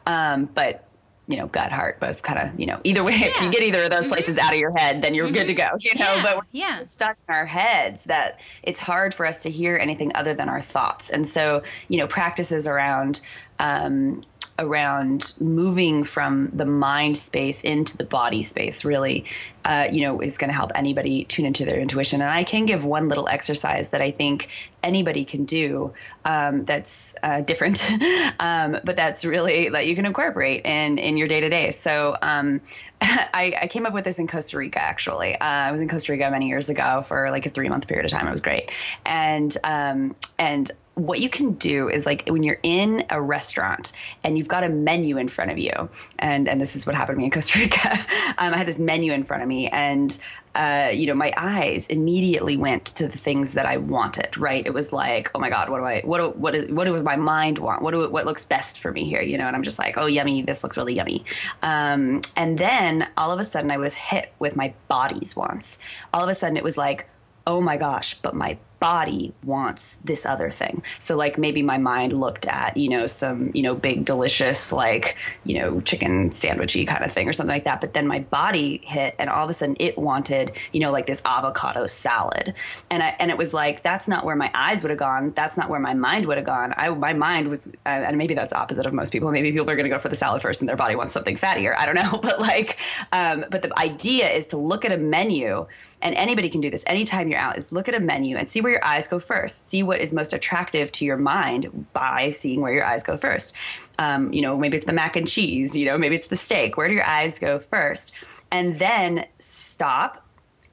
Um, 0.07 0.47
but 0.47 0.89
you 1.29 1.37
know, 1.37 1.47
gut, 1.47 1.71
heart, 1.71 2.01
both 2.01 2.23
kind 2.23 2.39
of, 2.39 2.59
you 2.59 2.67
know, 2.67 2.81
either 2.85 3.05
way, 3.05 3.13
yeah. 3.13 3.27
if 3.27 3.43
you 3.43 3.51
get 3.51 3.63
either 3.63 3.85
of 3.85 3.91
those 3.91 4.03
mm-hmm. 4.03 4.15
places 4.15 4.39
out 4.39 4.53
of 4.53 4.59
your 4.59 4.77
head, 4.77 5.03
then 5.03 5.15
you're 5.15 5.27
mm-hmm. 5.27 5.35
good 5.35 5.47
to 5.47 5.55
mm-hmm. 5.55 5.77
go, 5.77 5.79
you 5.81 5.95
know, 5.99 6.17
yeah. 6.17 6.23
but 6.23 6.37
we're 6.37 6.43
yeah. 6.53 6.83
stuck 6.83 7.17
in 7.29 7.35
our 7.35 7.47
heads 7.47 8.05
that 8.05 8.41
it's 8.63 8.81
hard 8.81 9.15
for 9.15 9.25
us 9.25 9.43
to 9.43 9.51
hear 9.51 9.77
anything 9.77 10.13
other 10.15 10.35
than 10.35 10.49
our 10.49 10.61
thoughts. 10.61 11.11
And 11.11 11.27
so, 11.27 11.63
you 11.89 11.99
know, 11.99 12.07
practices 12.07 12.67
around, 12.67 13.21
um, 13.59 14.25
around 14.59 15.33
moving 15.41 16.05
from 16.05 16.51
the 16.53 16.67
mind 16.67 17.17
space 17.17 17.63
into 17.63 17.97
the 17.97 18.05
body 18.05 18.43
space 18.43 18.85
really 18.85 19.25
uh, 19.65 19.89
you 19.91 20.03
know 20.03 20.21
is 20.21 20.39
going 20.39 20.51
to 20.51 20.55
help 20.55 20.73
anybody 20.75 21.25
tune 21.25 21.47
into 21.47 21.65
their 21.65 21.81
intuition 21.81 22.21
and 22.21 22.31
i 22.31 22.45
can 22.45 22.67
give 22.67 22.85
one 22.85 23.09
little 23.09 23.29
exercise 23.29 23.91
that 23.91 24.03
i 24.03 24.11
think 24.11 24.49
anybody 24.83 25.25
can 25.25 25.45
do 25.45 25.93
um, 26.25 26.65
that's 26.65 27.15
uh, 27.23 27.41
different 27.41 27.91
um, 28.41 28.79
but 28.85 28.97
that's 28.97 29.25
really 29.25 29.69
that 29.69 29.87
you 29.87 29.95
can 29.95 30.07
incorporate 30.07 30.65
in 30.65 30.99
in 30.99 31.17
your 31.17 31.29
day-to-day 31.29 31.71
so 31.71 32.17
um, 32.21 32.61
I, 33.03 33.59
I, 33.63 33.67
came 33.67 33.85
up 33.85 33.95
with 33.95 34.05
this 34.05 34.21
in 34.21 34.29
Costa 34.29 34.57
Rica, 34.57 34.81
actually. 34.81 35.35
Uh, 35.35 35.45
I 35.45 35.73
was 35.73 35.81
in 35.81 35.89
Costa 35.89 36.13
Rica 36.13 36.31
many 36.31 36.47
years 36.47 36.69
ago 36.69 37.03
for 37.03 37.31
like 37.31 37.47
a 37.47 37.51
three 37.51 37.69
month 37.69 37.89
period 37.89 38.05
of 38.05 38.13
time. 38.13 38.29
It 38.29 38.31
was 38.31 38.41
great. 38.41 38.71
And, 39.05 39.57
um, 39.65 40.15
and 40.39 40.71
what 40.95 41.21
you 41.21 41.31
can 41.31 41.53
do 41.53 41.89
is 41.89 42.05
like 42.05 42.25
when 42.29 42.43
you're 42.43 42.59
in 42.63 43.05
a 43.09 43.21
restaurant 43.21 43.93
and 44.23 44.37
you've 44.37 44.49
got 44.49 44.63
a 44.63 44.69
menu 44.69 45.17
in 45.17 45.29
front 45.29 45.51
of 45.51 45.59
you, 45.59 45.89
and 46.19 46.49
and 46.49 46.61
this 46.61 46.77
is 46.77 46.87
what 46.87 46.95
happened 46.95 47.17
to 47.17 47.19
me 47.19 47.25
in 47.25 47.31
Costa 47.31 47.59
Rica. 47.59 47.91
um, 48.39 48.53
I 48.53 48.57
had 48.57 48.67
this 48.67 48.79
menu 48.79 49.13
in 49.13 49.25
front 49.25 49.43
of 49.43 49.49
me, 49.49 49.69
and 49.69 50.19
uh, 50.55 50.91
you 50.93 51.07
know, 51.07 51.15
my 51.15 51.33
eyes 51.35 51.87
immediately 51.87 52.59
went 52.59 52.85
to 52.85 53.09
the 53.09 53.17
things 53.17 53.55
that 53.55 53.65
I 53.65 53.79
wanted. 53.79 54.37
Right? 54.37 54.65
It 54.67 54.75
was 54.75 54.93
like, 54.93 55.31
oh 55.35 55.39
my 55.39 55.49
God, 55.49 55.71
what 55.71 55.79
do 55.79 55.85
I, 55.85 56.03
what 56.03 56.19
do, 56.19 56.39
what 56.39 56.55
is, 56.55 56.71
what 56.71 56.85
does 56.85 57.03
my 57.03 57.17
mind 57.17 57.59
want? 57.59 57.81
What 57.81 57.93
do, 57.93 58.11
what 58.11 58.27
looks 58.27 58.45
best 58.45 58.79
for 58.79 58.93
me 58.93 59.05
here? 59.05 59.23
You 59.23 59.39
know, 59.39 59.47
and 59.47 59.57
I'm 59.57 59.63
just 59.63 59.79
like, 59.79 59.97
oh, 59.97 60.07
yummy, 60.07 60.43
this 60.43 60.63
looks 60.63 60.77
really 60.77 60.95
yummy. 60.95 61.25
Um, 61.63 62.21
and 62.37 62.59
then 62.59 63.09
all 63.17 63.33
of 63.33 63.41
a 63.41 63.45
sudden, 63.45 63.71
I 63.71 63.79
was 63.79 63.95
hit 63.95 64.33
with 64.39 64.57
my 64.57 64.75
body's 64.89 65.35
wants. 65.35 65.79
All 66.13 66.23
of 66.23 66.29
a 66.29 66.35
sudden, 66.35 66.59
it 66.59 66.65
was 66.65 66.77
like, 66.77 67.09
oh 67.47 67.61
my 67.61 67.77
gosh, 67.77 68.15
but 68.15 68.35
my 68.35 68.59
body 68.83 69.33
wants 69.45 69.97
this 70.03 70.27
other 70.27 70.51
thing. 70.51 70.83
So 70.99 71.17
like 71.17 71.39
maybe 71.39 71.63
my 71.63 71.79
mind 71.79 72.13
looked 72.13 72.49
at, 72.49 72.77
you 72.77 72.89
know, 72.89 73.07
some, 73.07 73.53
you 73.55 73.63
know, 73.63 73.77
big 73.77 74.05
delicious 74.05 74.73
like, 74.73 75.17
you 75.45 75.61
know, 75.61 75.81
chicken 75.81 76.31
sandwichy 76.31 76.85
kind 76.85 77.05
of 77.05 77.13
thing 77.13 77.29
or 77.29 77.33
something 77.33 77.55
like 77.55 77.63
that. 77.63 77.81
But 77.81 77.95
then 77.95 78.09
my 78.09 78.19
body 78.19 78.81
hit 78.83 79.15
and 79.21 79.31
all 79.31 79.45
of 79.45 79.51
a 79.51 79.53
sudden 79.53 79.77
it 79.79 79.97
wanted, 79.97 80.59
you 80.73 80.81
know, 80.81 80.91
like 80.91 81.07
this 81.07 81.23
avocado 81.25 81.87
salad. 81.87 82.57
And 82.91 83.05
I 83.05 83.15
and 83.21 83.31
it 83.31 83.39
was 83.39 83.55
like 83.55 83.83
that's 83.83 84.09
not 84.09 84.25
where 84.25 84.35
my 84.35 84.51
eyes 84.53 84.83
would 84.83 84.91
have 84.91 84.99
gone. 84.99 85.31
That's 85.37 85.57
not 85.57 85.71
where 85.71 85.79
my 85.79 85.95
mind 85.95 86.27
would 86.27 86.39
have 86.39 86.47
gone. 86.47 86.75
I 86.77 86.89
my 86.89 87.13
mind 87.13 87.51
was 87.51 87.71
and 87.87 88.19
maybe 88.19 88.35
that's 88.35 88.53
opposite 88.53 88.85
of 88.85 88.93
most 88.93 89.13
people. 89.13 89.31
Maybe 89.31 89.53
people 89.53 89.71
are 89.71 89.77
going 89.77 89.89
to 89.89 89.91
go 89.91 90.01
for 90.01 90.09
the 90.09 90.17
salad 90.17 90.43
first 90.43 90.61
and 90.61 90.69
their 90.69 90.75
body 90.75 90.97
wants 90.97 91.13
something 91.13 91.37
fattier. 91.37 91.77
I 91.79 91.87
don't 91.87 91.95
know, 91.95 92.19
but 92.21 92.41
like 92.41 92.79
um 93.13 93.45
but 93.49 93.63
the 93.63 93.79
idea 93.79 94.29
is 94.29 94.49
to 94.49 94.57
look 94.57 94.85
at 94.85 94.91
a 94.91 94.99
menu 94.99 95.69
and 96.03 96.15
anybody 96.17 96.51
can 96.51 96.61
do 96.61 96.71
this 96.71 96.85
anytime 96.87 97.29
you're 97.29 97.39
out 97.39 97.57
is 97.57 97.73
look 97.73 97.89
at 97.89 97.95
a 97.95 98.01
menu 98.01 98.37
and 98.37 98.49
see 98.49 98.61
where 98.61 98.73
your 98.73 98.85
eyes 98.85 99.09
go 99.09 99.19
first. 99.19 99.69
See 99.69 99.83
what 99.83 100.01
is 100.01 100.13
most 100.13 100.33
attractive 100.33 100.93
to 100.93 101.05
your 101.05 101.17
mind 101.17 101.87
by 101.93 102.33
seeing 102.33 102.61
where 102.61 102.73
your 102.73 102.85
eyes 102.85 103.03
go 103.03 103.17
first. 103.17 103.53
Um, 103.99 104.33
you 104.33 104.43
know 104.43 104.59
maybe 104.59 104.77
it's 104.77 104.87
the 104.87 104.93
mac 104.93 105.17
and 105.17 105.29
cheese 105.29 105.77
you 105.77 105.87
know 105.87 105.99
maybe 105.99 106.17
it's 106.17 106.29
the 106.29 106.37
steak. 106.37 106.77
Where 106.77 106.89
do 106.89 106.95
your 106.95 107.07
eyes 107.07 107.39
go 107.39 107.59
first? 107.59 108.13
And 108.51 108.79
then 108.79 109.27
stop 109.39 110.27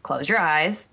close 0.04 0.28
your 0.28 0.40
eyes 0.40 0.90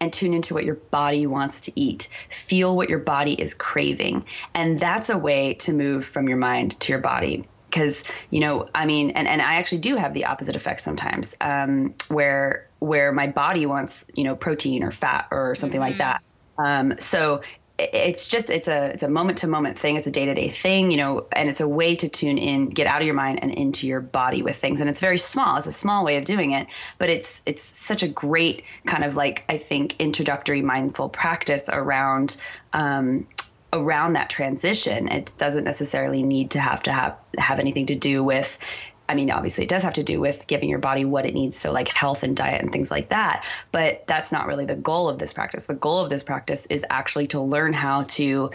and 0.00 0.12
tune 0.12 0.34
into 0.34 0.54
what 0.54 0.64
your 0.64 0.74
body 0.74 1.26
wants 1.26 1.62
to 1.62 1.72
eat. 1.76 2.08
Feel 2.30 2.74
what 2.76 2.88
your 2.90 2.98
body 2.98 3.34
is 3.34 3.54
craving. 3.54 4.24
And 4.52 4.80
that's 4.80 5.10
a 5.10 5.18
way 5.18 5.54
to 5.54 5.72
move 5.72 6.04
from 6.04 6.28
your 6.28 6.38
mind 6.38 6.80
to 6.80 6.92
your 6.92 7.00
body 7.00 7.44
because 7.72 8.04
you 8.30 8.40
know 8.40 8.68
i 8.74 8.84
mean 8.84 9.10
and, 9.10 9.26
and 9.26 9.40
i 9.40 9.54
actually 9.54 9.78
do 9.78 9.96
have 9.96 10.12
the 10.12 10.26
opposite 10.26 10.56
effect 10.56 10.80
sometimes 10.80 11.36
um, 11.40 11.94
where 12.08 12.68
where 12.82 13.12
my 13.12 13.28
body 13.28 13.64
wants 13.64 14.04
you 14.14 14.24
know 14.24 14.34
protein 14.34 14.82
or 14.82 14.90
fat 14.90 15.28
or 15.30 15.54
something 15.54 15.80
mm-hmm. 15.80 15.90
like 15.90 15.98
that. 15.98 16.22
Um, 16.58 16.98
so 16.98 17.42
it's 17.78 18.28
just 18.28 18.50
it's 18.50 18.68
a 18.68 18.90
it's 18.92 19.02
a 19.02 19.08
moment 19.08 19.38
to 19.38 19.46
moment 19.46 19.78
thing. 19.78 19.96
It's 19.96 20.06
a 20.08 20.10
day 20.10 20.26
to 20.26 20.34
day 20.34 20.48
thing 20.48 20.90
you 20.90 20.96
know 20.96 21.26
and 21.32 21.48
it's 21.48 21.60
a 21.60 21.68
way 21.68 21.94
to 21.96 22.08
tune 22.08 22.38
in 22.38 22.68
get 22.68 22.88
out 22.88 23.00
of 23.00 23.06
your 23.06 23.14
mind 23.14 23.38
and 23.42 23.52
into 23.52 23.86
your 23.86 24.00
body 24.00 24.42
with 24.42 24.56
things. 24.56 24.80
And 24.80 24.90
it's 24.90 25.00
very 25.00 25.16
small. 25.16 25.56
It's 25.56 25.66
a 25.66 25.72
small 25.72 26.04
way 26.04 26.16
of 26.16 26.24
doing 26.24 26.52
it 26.52 26.66
but 26.98 27.08
it's 27.08 27.40
it's 27.46 27.62
such 27.62 28.02
a 28.02 28.08
great 28.08 28.64
kind 28.84 29.04
of 29.04 29.14
like 29.14 29.44
i 29.48 29.58
think 29.58 29.96
introductory 29.98 30.60
mindful 30.60 31.08
practice 31.08 31.68
around 31.68 32.36
um, 32.72 33.26
around 33.72 34.14
that 34.14 34.30
transition. 34.30 35.08
It 35.08 35.32
doesn't 35.36 35.64
necessarily 35.64 36.22
need 36.22 36.52
to 36.52 36.60
have 36.60 36.82
to 36.84 36.92
have 36.92 37.16
have 37.38 37.58
anything 37.58 37.86
to 37.86 37.94
do 37.94 38.22
with 38.22 38.58
I 39.08 39.14
mean, 39.14 39.30
obviously, 39.30 39.64
it 39.64 39.68
does 39.68 39.82
have 39.82 39.94
to 39.94 40.02
do 40.02 40.20
with 40.20 40.46
giving 40.46 40.70
your 40.70 40.78
body 40.78 41.04
what 41.04 41.26
it 41.26 41.34
needs, 41.34 41.58
so 41.58 41.70
like 41.72 41.88
health 41.88 42.22
and 42.22 42.36
diet 42.36 42.62
and 42.62 42.72
things 42.72 42.90
like 42.90 43.10
that. 43.10 43.44
But 43.70 44.06
that's 44.06 44.32
not 44.32 44.46
really 44.46 44.64
the 44.64 44.76
goal 44.76 45.08
of 45.08 45.18
this 45.18 45.34
practice. 45.34 45.66
The 45.66 45.74
goal 45.74 46.00
of 46.00 46.08
this 46.08 46.22
practice 46.22 46.66
is 46.70 46.84
actually 46.88 47.26
to 47.28 47.40
learn 47.40 47.72
how 47.72 48.04
to 48.04 48.52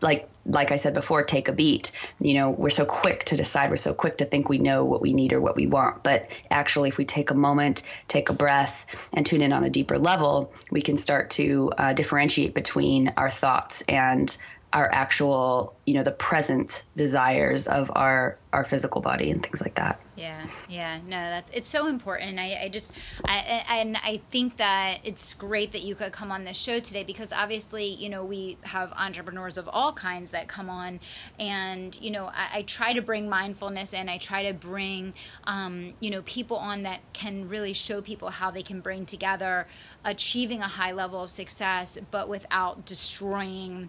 like 0.00 0.28
like 0.48 0.72
I 0.72 0.76
said 0.76 0.94
before, 0.94 1.22
take 1.24 1.48
a 1.48 1.52
beat. 1.52 1.92
You 2.18 2.34
know, 2.34 2.50
we're 2.50 2.70
so 2.70 2.86
quick 2.86 3.26
to 3.26 3.36
decide, 3.36 3.70
we're 3.70 3.76
so 3.76 3.92
quick 3.92 4.18
to 4.18 4.24
think 4.24 4.48
we 4.48 4.58
know 4.58 4.84
what 4.84 5.02
we 5.02 5.12
need 5.12 5.34
or 5.34 5.40
what 5.42 5.56
we 5.56 5.66
want. 5.66 6.02
But 6.02 6.30
actually, 6.50 6.88
if 6.88 6.96
we 6.96 7.04
take 7.04 7.30
a 7.30 7.34
moment, 7.34 7.82
take 8.08 8.30
a 8.30 8.32
breath, 8.32 8.86
and 9.12 9.26
tune 9.26 9.42
in 9.42 9.52
on 9.52 9.64
a 9.64 9.70
deeper 9.70 9.98
level, 9.98 10.52
we 10.70 10.80
can 10.80 10.96
start 10.96 11.30
to 11.30 11.70
uh, 11.76 11.92
differentiate 11.92 12.54
between 12.54 13.12
our 13.18 13.30
thoughts 13.30 13.82
and 13.82 14.36
our 14.72 14.88
actual 14.92 15.74
you 15.86 15.94
know 15.94 16.02
the 16.02 16.12
present 16.12 16.84
desires 16.96 17.66
of 17.66 17.90
our 17.94 18.36
our 18.52 18.64
physical 18.64 19.00
body 19.00 19.30
and 19.30 19.42
things 19.42 19.62
like 19.62 19.74
that. 19.76 20.00
Yeah 20.16 20.46
yeah 20.68 20.98
no 21.04 21.16
that's 21.16 21.50
it's 21.50 21.66
so 21.66 21.86
important. 21.86 22.38
I, 22.38 22.64
I 22.64 22.68
just 22.68 22.92
i 23.24 23.64
and 23.70 23.96
i 23.96 24.20
think 24.30 24.56
that 24.58 24.98
it's 25.04 25.34
great 25.34 25.72
that 25.72 25.82
you 25.82 25.94
could 25.94 26.12
come 26.12 26.30
on 26.30 26.44
this 26.44 26.56
show 26.56 26.80
today 26.80 27.04
because 27.04 27.32
obviously 27.32 27.86
you 27.86 28.08
know 28.08 28.24
we 28.24 28.58
have 28.62 28.92
entrepreneurs 28.92 29.58
of 29.58 29.68
all 29.68 29.92
kinds 29.92 30.30
that 30.32 30.48
come 30.48 30.68
on 30.68 31.00
and 31.38 31.98
you 32.00 32.10
know 32.10 32.24
i, 32.26 32.58
I 32.58 32.62
try 32.62 32.92
to 32.92 33.02
bring 33.02 33.28
mindfulness 33.28 33.92
in 33.92 34.08
i 34.08 34.18
try 34.18 34.44
to 34.48 34.52
bring 34.52 35.14
um, 35.44 35.94
you 36.00 36.10
know 36.10 36.22
people 36.22 36.56
on 36.56 36.82
that 36.82 37.00
can 37.12 37.48
really 37.48 37.72
show 37.72 38.00
people 38.00 38.30
how 38.30 38.50
they 38.50 38.62
can 38.62 38.80
bring 38.80 39.06
together 39.06 39.66
achieving 40.04 40.60
a 40.60 40.68
high 40.68 40.92
level 40.92 41.22
of 41.22 41.30
success 41.30 41.98
but 42.10 42.28
without 42.28 42.84
destroying 42.84 43.88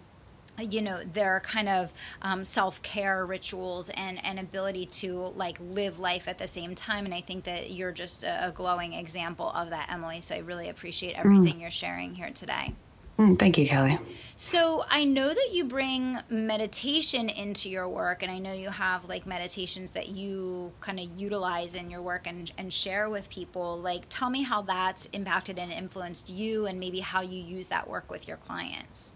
you 0.60 0.82
know 0.82 1.02
their 1.12 1.40
kind 1.40 1.68
of 1.68 1.92
um, 2.22 2.44
self-care 2.44 3.24
rituals 3.26 3.90
and 3.90 4.24
and 4.24 4.38
ability 4.38 4.86
to 4.86 5.32
like 5.36 5.58
live 5.60 5.98
life 5.98 6.28
at 6.28 6.38
the 6.38 6.48
same 6.48 6.74
time. 6.74 7.04
And 7.04 7.14
i 7.14 7.20
think 7.20 7.44
that 7.44 7.70
you're 7.70 7.92
just 7.92 8.24
a, 8.24 8.48
a 8.48 8.50
glowing 8.50 8.94
example 8.94 9.50
of 9.50 9.70
that 9.70 9.90
emily. 9.90 10.20
So 10.20 10.34
i 10.34 10.38
really 10.38 10.68
appreciate 10.68 11.14
everything 11.14 11.56
mm. 11.56 11.60
you're 11.62 11.70
sharing 11.70 12.14
here 12.14 12.30
today. 12.30 12.74
Mm, 13.18 13.38
thank 13.38 13.58
you 13.58 13.66
kelly. 13.66 13.98
So 14.36 14.84
i 14.88 15.04
know 15.04 15.28
that 15.28 15.48
you 15.52 15.64
bring 15.64 16.18
meditation 16.30 17.28
into 17.28 17.68
your 17.68 17.88
work 17.88 18.22
and 18.22 18.32
i 18.32 18.38
know 18.38 18.52
you 18.52 18.70
have 18.70 19.08
like 19.08 19.26
meditations 19.26 19.92
that 19.92 20.08
you 20.08 20.72
kind 20.80 20.98
of 20.98 21.08
utilize 21.16 21.74
in 21.74 21.90
your 21.90 22.02
work 22.02 22.26
and, 22.26 22.50
and 22.56 22.72
share 22.72 23.10
with 23.10 23.28
people. 23.28 23.78
Like 23.78 24.04
tell 24.08 24.30
me 24.30 24.42
how 24.42 24.62
that's 24.62 25.06
impacted 25.06 25.58
and 25.58 25.70
influenced 25.70 26.30
you 26.30 26.66
and 26.66 26.80
maybe 26.80 27.00
how 27.00 27.20
you 27.20 27.42
use 27.42 27.68
that 27.68 27.88
work 27.88 28.10
with 28.10 28.26
your 28.26 28.38
clients 28.38 29.14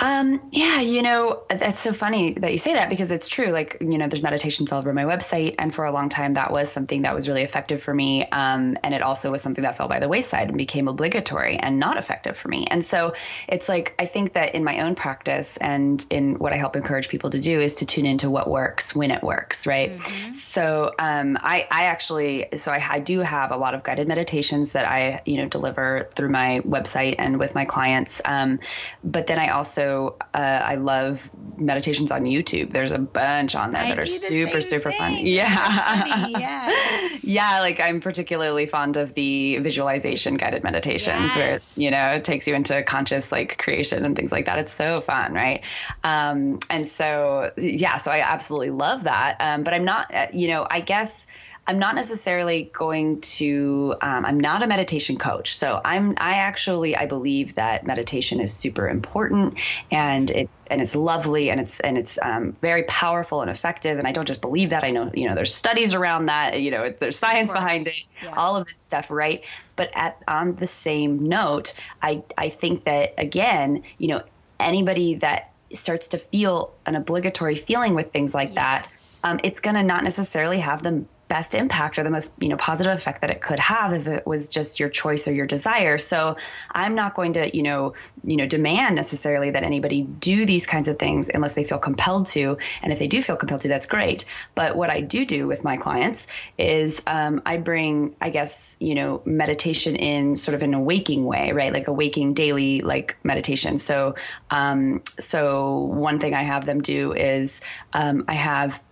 um, 0.00 0.40
yeah, 0.50 0.80
you 0.80 1.02
know, 1.02 1.42
that's 1.48 1.78
so 1.80 1.92
funny 1.92 2.32
that 2.32 2.50
you 2.50 2.58
say 2.58 2.72
that 2.74 2.88
because 2.88 3.10
it's 3.10 3.28
true. 3.28 3.48
Like, 3.48 3.76
you 3.80 3.98
know, 3.98 4.08
there's 4.08 4.22
meditations 4.22 4.72
all 4.72 4.78
over 4.78 4.94
my 4.94 5.04
website. 5.04 5.56
And 5.58 5.74
for 5.74 5.84
a 5.84 5.92
long 5.92 6.08
time, 6.08 6.32
that 6.34 6.52
was 6.52 6.72
something 6.72 7.02
that 7.02 7.14
was 7.14 7.28
really 7.28 7.42
effective 7.42 7.82
for 7.82 7.92
me. 7.92 8.24
Um, 8.30 8.78
and 8.82 8.94
it 8.94 9.02
also 9.02 9.30
was 9.30 9.42
something 9.42 9.62
that 9.62 9.76
fell 9.76 9.88
by 9.88 10.00
the 10.00 10.08
wayside 10.08 10.48
and 10.48 10.56
became 10.56 10.88
obligatory 10.88 11.58
and 11.58 11.78
not 11.78 11.98
effective 11.98 12.36
for 12.36 12.48
me. 12.48 12.66
And 12.70 12.82
so 12.82 13.12
it's 13.46 13.68
like, 13.68 13.94
I 13.98 14.06
think 14.06 14.32
that 14.32 14.54
in 14.54 14.64
my 14.64 14.80
own 14.80 14.94
practice 14.94 15.58
and 15.58 16.04
in 16.08 16.38
what 16.38 16.54
I 16.54 16.56
help 16.56 16.76
encourage 16.76 17.10
people 17.10 17.28
to 17.30 17.40
do 17.40 17.60
is 17.60 17.74
to 17.76 17.86
tune 17.86 18.06
into 18.06 18.30
what 18.30 18.48
works 18.48 18.94
when 18.96 19.10
it 19.10 19.22
works, 19.22 19.66
right? 19.66 19.98
Mm-hmm. 19.98 20.32
So 20.32 20.92
um, 20.98 21.36
I, 21.42 21.68
I 21.70 21.84
actually, 21.84 22.46
so 22.56 22.72
I, 22.72 22.82
I 22.88 22.98
do 23.00 23.20
have 23.20 23.50
a 23.50 23.56
lot 23.56 23.74
of 23.74 23.82
guided 23.82 24.08
meditations 24.08 24.72
that 24.72 24.88
I, 24.88 25.20
you 25.26 25.36
know, 25.36 25.46
deliver 25.46 26.08
through 26.14 26.30
my 26.30 26.60
website 26.60 27.16
and 27.18 27.38
with 27.38 27.54
my 27.54 27.66
clients. 27.66 28.22
Um, 28.24 28.60
but 29.04 29.26
then 29.26 29.38
I 29.38 29.50
also, 29.50 29.89
uh, 30.34 30.38
I 30.38 30.76
love 30.76 31.30
meditations 31.56 32.10
on 32.10 32.22
YouTube. 32.22 32.72
There's 32.72 32.92
a 32.92 32.98
bunch 32.98 33.54
on 33.54 33.72
there 33.72 33.82
I 33.82 33.88
that 33.88 33.98
are 33.98 34.06
super, 34.06 34.60
super 34.60 34.90
thing. 34.90 34.98
fun. 34.98 35.26
Yeah. 35.26 36.26
yeah. 36.38 37.08
yeah. 37.22 37.60
Like 37.60 37.80
I'm 37.80 38.00
particularly 38.00 38.66
fond 38.66 38.96
of 38.96 39.14
the 39.14 39.58
visualization 39.58 40.36
guided 40.36 40.62
meditations 40.62 41.34
yes. 41.34 41.36
where, 41.36 41.54
it, 41.54 41.84
you 41.84 41.90
know, 41.90 42.12
it 42.14 42.24
takes 42.24 42.46
you 42.46 42.54
into 42.54 42.82
conscious 42.82 43.30
like 43.30 43.58
creation 43.58 44.04
and 44.04 44.16
things 44.16 44.32
like 44.32 44.46
that. 44.46 44.58
It's 44.58 44.74
so 44.74 44.98
fun. 44.98 45.32
Right. 45.32 45.62
Um, 46.02 46.58
and 46.68 46.86
so, 46.86 47.52
yeah, 47.56 47.96
so 47.98 48.10
I 48.10 48.20
absolutely 48.20 48.70
love 48.70 49.04
that. 49.04 49.36
Um, 49.40 49.62
but 49.62 49.74
I'm 49.74 49.84
not, 49.84 50.14
uh, 50.14 50.26
you 50.32 50.48
know, 50.48 50.66
I 50.68 50.80
guess 50.80 51.26
I'm 51.70 51.78
not 51.78 51.94
necessarily 51.94 52.68
going 52.72 53.20
to. 53.20 53.94
Um, 54.00 54.24
I'm 54.24 54.40
not 54.40 54.64
a 54.64 54.66
meditation 54.66 55.18
coach, 55.18 55.56
so 55.56 55.80
I'm. 55.84 56.14
I 56.16 56.32
actually 56.38 56.96
I 56.96 57.06
believe 57.06 57.54
that 57.54 57.86
meditation 57.86 58.40
is 58.40 58.52
super 58.52 58.88
important, 58.88 59.54
and 59.88 60.28
it's 60.32 60.66
and 60.66 60.80
it's 60.80 60.96
lovely, 60.96 61.48
and 61.48 61.60
it's 61.60 61.78
and 61.78 61.96
it's 61.96 62.18
um, 62.20 62.56
very 62.60 62.82
powerful 62.82 63.40
and 63.40 63.48
effective. 63.48 64.00
And 64.00 64.08
I 64.08 64.10
don't 64.10 64.26
just 64.26 64.40
believe 64.40 64.70
that. 64.70 64.82
I 64.82 64.90
know 64.90 65.12
you 65.14 65.28
know 65.28 65.36
there's 65.36 65.54
studies 65.54 65.94
around 65.94 66.26
that. 66.26 66.60
You 66.60 66.72
know 66.72 66.90
there's 66.90 67.16
science 67.16 67.52
behind 67.52 67.86
it. 67.86 67.94
Yeah. 68.20 68.34
All 68.36 68.56
of 68.56 68.66
this 68.66 68.76
stuff, 68.76 69.08
right? 69.08 69.44
But 69.76 69.92
at 69.94 70.20
on 70.26 70.56
the 70.56 70.66
same 70.66 71.28
note, 71.28 71.74
I 72.02 72.24
I 72.36 72.48
think 72.48 72.82
that 72.86 73.14
again, 73.16 73.84
you 73.96 74.08
know, 74.08 74.24
anybody 74.58 75.14
that 75.14 75.52
starts 75.72 76.08
to 76.08 76.18
feel 76.18 76.74
an 76.84 76.96
obligatory 76.96 77.54
feeling 77.54 77.94
with 77.94 78.10
things 78.10 78.34
like 78.34 78.54
yes. 78.54 79.20
that, 79.22 79.28
um, 79.28 79.38
it's 79.44 79.60
going 79.60 79.76
to 79.76 79.84
not 79.84 80.02
necessarily 80.02 80.58
have 80.58 80.82
the 80.82 81.04
best 81.30 81.54
impact 81.54 81.96
or 81.96 82.02
the 82.02 82.10
most 82.10 82.34
you 82.40 82.48
know 82.48 82.56
positive 82.56 82.92
effect 82.92 83.20
that 83.20 83.30
it 83.30 83.40
could 83.40 83.60
have 83.60 83.92
if 83.92 84.08
it 84.08 84.26
was 84.26 84.48
just 84.48 84.80
your 84.80 84.88
choice 84.88 85.28
or 85.28 85.32
your 85.32 85.46
desire. 85.46 85.96
So 85.96 86.36
i'm 86.72 86.96
not 86.96 87.14
going 87.14 87.34
to 87.34 87.56
you 87.56 87.62
know 87.62 87.94
you 88.24 88.36
know 88.36 88.46
demand 88.46 88.96
necessarily 88.96 89.50
that 89.52 89.62
anybody 89.62 90.02
do 90.02 90.44
these 90.44 90.66
kinds 90.66 90.88
of 90.88 90.98
things 90.98 91.30
unless 91.32 91.54
they 91.54 91.62
feel 91.62 91.78
compelled 91.78 92.26
to. 92.26 92.58
And 92.82 92.92
if 92.92 92.98
they 92.98 93.06
do 93.06 93.22
feel 93.22 93.36
compelled 93.36 93.60
to 93.62 93.68
that's 93.68 93.86
great. 93.86 94.24
But 94.56 94.76
what 94.76 94.90
i 94.90 95.00
do 95.00 95.24
do 95.24 95.46
with 95.46 95.62
my 95.62 95.76
clients 95.76 96.26
is 96.58 97.00
um, 97.06 97.40
i 97.46 97.56
bring 97.58 98.16
i 98.20 98.30
guess 98.30 98.76
you 98.80 98.96
know 98.96 99.22
meditation 99.24 99.94
in 99.94 100.34
sort 100.34 100.56
of 100.56 100.62
an 100.62 100.74
awaking 100.74 101.24
way 101.24 101.52
right? 101.52 101.72
Like 101.72 101.86
a 101.86 101.92
waking 101.92 102.34
daily 102.34 102.80
like 102.80 103.16
meditation. 103.22 103.78
So 103.78 104.16
um, 104.50 105.02
so 105.20 105.78
one 105.78 106.18
thing 106.18 106.34
i 106.34 106.42
have 106.42 106.64
them 106.64 106.80
do 106.82 107.12
is 107.12 107.60
um, 107.92 108.24
i 108.26 108.34
have 108.34 108.82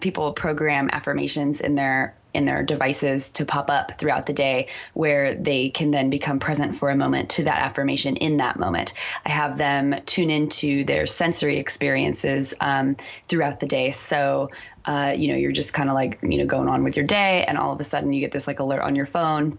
people 0.00 0.32
program 0.32 0.88
affirmations 0.92 1.60
in 1.60 1.74
their 1.74 2.14
in 2.34 2.44
their 2.44 2.62
devices 2.62 3.30
to 3.30 3.44
pop 3.44 3.70
up 3.70 3.98
throughout 3.98 4.26
the 4.26 4.32
day 4.32 4.68
where 4.92 5.34
they 5.34 5.70
can 5.70 5.90
then 5.90 6.10
become 6.10 6.38
present 6.38 6.76
for 6.76 6.90
a 6.90 6.96
moment 6.96 7.30
to 7.30 7.44
that 7.44 7.58
affirmation 7.58 8.16
in 8.16 8.36
that 8.36 8.58
moment. 8.58 8.92
I 9.24 9.30
have 9.30 9.56
them 9.56 9.94
tune 10.04 10.30
into 10.30 10.84
their 10.84 11.06
sensory 11.06 11.56
experiences 11.56 12.52
um, 12.60 12.96
throughout 13.28 13.60
the 13.60 13.66
day. 13.66 13.92
So, 13.92 14.50
uh, 14.84 15.14
you 15.16 15.28
know, 15.28 15.36
you're 15.36 15.52
just 15.52 15.72
kind 15.72 15.88
of 15.88 15.94
like, 15.94 16.18
you 16.22 16.38
know, 16.38 16.46
going 16.46 16.68
on 16.68 16.84
with 16.84 16.96
your 16.96 17.06
day, 17.06 17.44
and 17.44 17.56
all 17.56 17.72
of 17.72 17.80
a 17.80 17.84
sudden 17.84 18.12
you 18.12 18.20
get 18.20 18.30
this 18.30 18.46
like 18.46 18.60
alert 18.60 18.82
on 18.82 18.94
your 18.94 19.06
phone 19.06 19.58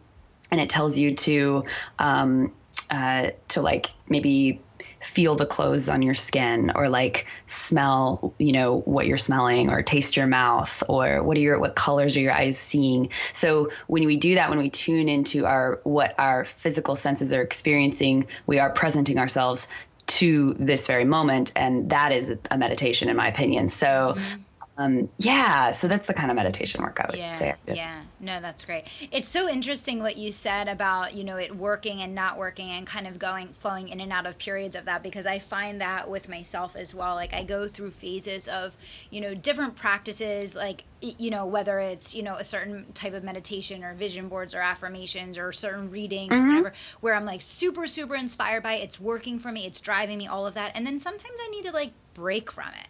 and 0.51 0.61
it 0.61 0.69
tells 0.69 0.97
you 0.97 1.15
to, 1.15 1.65
um, 1.97 2.53
uh, 2.89 3.31
to 3.49 3.61
like 3.61 3.91
maybe 4.07 4.61
feel 5.01 5.35
the 5.35 5.45
clothes 5.45 5.89
on 5.89 6.01
your 6.01 6.13
skin 6.13 6.71
or 6.75 6.89
like 6.89 7.25
smell, 7.47 8.33
you 8.37 8.51
know, 8.51 8.79
what 8.79 9.07
you're 9.07 9.17
smelling 9.17 9.69
or 9.69 9.81
taste 9.81 10.17
your 10.17 10.27
mouth 10.27 10.83
or 10.87 11.23
what 11.23 11.37
are 11.37 11.41
your 11.41 11.59
what 11.59 11.75
colors 11.75 12.17
are 12.17 12.21
your 12.21 12.33
eyes 12.33 12.57
seeing. 12.57 13.09
So 13.33 13.71
when 13.87 14.05
we 14.05 14.17
do 14.17 14.35
that 14.35 14.49
when 14.49 14.59
we 14.59 14.69
tune 14.69 15.09
into 15.09 15.45
our 15.45 15.79
what 15.83 16.15
our 16.17 16.45
physical 16.45 16.95
senses 16.95 17.33
are 17.33 17.41
experiencing, 17.41 18.27
we 18.45 18.59
are 18.59 18.69
presenting 18.69 19.19
ourselves 19.19 19.67
to 20.07 20.53
this 20.55 20.87
very 20.87 21.05
moment 21.05 21.53
and 21.55 21.91
that 21.91 22.11
is 22.11 22.35
a 22.49 22.57
meditation 22.57 23.09
in 23.09 23.15
my 23.15 23.27
opinion. 23.27 23.67
So 23.67 24.15
mm-hmm 24.17 24.41
um, 24.79 25.09
yeah, 25.17 25.71
so 25.71 25.89
that's 25.89 26.05
the 26.05 26.13
kind 26.13 26.31
of 26.31 26.37
meditation 26.37 26.81
work 26.81 27.01
I 27.01 27.07
would 27.09 27.19
yeah, 27.19 27.33
say. 27.33 27.53
Yeah, 27.67 28.01
no, 28.21 28.39
that's 28.39 28.63
great. 28.63 28.85
It's 29.11 29.27
so 29.27 29.49
interesting 29.49 29.99
what 29.99 30.15
you 30.15 30.31
said 30.31 30.69
about 30.69 31.13
you 31.13 31.25
know 31.25 31.35
it 31.35 31.53
working 31.53 32.01
and 32.01 32.15
not 32.15 32.37
working 32.37 32.69
and 32.69 32.87
kind 32.87 33.05
of 33.05 33.19
going 33.19 33.49
flowing 33.49 33.89
in 33.89 33.99
and 33.99 34.13
out 34.13 34.25
of 34.25 34.37
periods 34.37 34.77
of 34.77 34.85
that 34.85 35.03
because 35.03 35.27
I 35.27 35.37
find 35.37 35.81
that 35.81 36.09
with 36.09 36.29
myself 36.29 36.77
as 36.77 36.95
well. 36.95 37.15
Like 37.15 37.33
I 37.33 37.43
go 37.43 37.67
through 37.67 37.91
phases 37.91 38.47
of 38.47 38.77
you 39.09 39.19
know 39.19 39.33
different 39.35 39.75
practices, 39.75 40.55
like 40.55 40.85
you 41.01 41.29
know 41.29 41.45
whether 41.45 41.79
it's 41.79 42.15
you 42.15 42.23
know 42.23 42.35
a 42.35 42.45
certain 42.45 42.93
type 42.93 43.13
of 43.13 43.21
meditation 43.21 43.83
or 43.83 43.93
vision 43.95 44.29
boards 44.29 44.55
or 44.55 44.61
affirmations 44.61 45.37
or 45.37 45.51
certain 45.51 45.89
reading 45.89 46.29
mm-hmm. 46.29 46.41
or 46.41 46.47
whatever, 46.47 46.73
where 47.01 47.15
I'm 47.15 47.25
like 47.25 47.41
super 47.41 47.85
super 47.85 48.15
inspired 48.15 48.63
by 48.63 48.75
it. 48.75 48.83
It's 48.83 48.99
working 48.99 49.39
for 49.39 49.51
me. 49.51 49.65
It's 49.65 49.81
driving 49.81 50.17
me. 50.17 50.27
All 50.27 50.47
of 50.47 50.53
that, 50.53 50.71
and 50.73 50.87
then 50.87 50.99
sometimes 50.99 51.37
I 51.41 51.49
need 51.49 51.63
to 51.63 51.73
like 51.73 51.91
break 52.13 52.49
from 52.49 52.69
it 52.79 52.87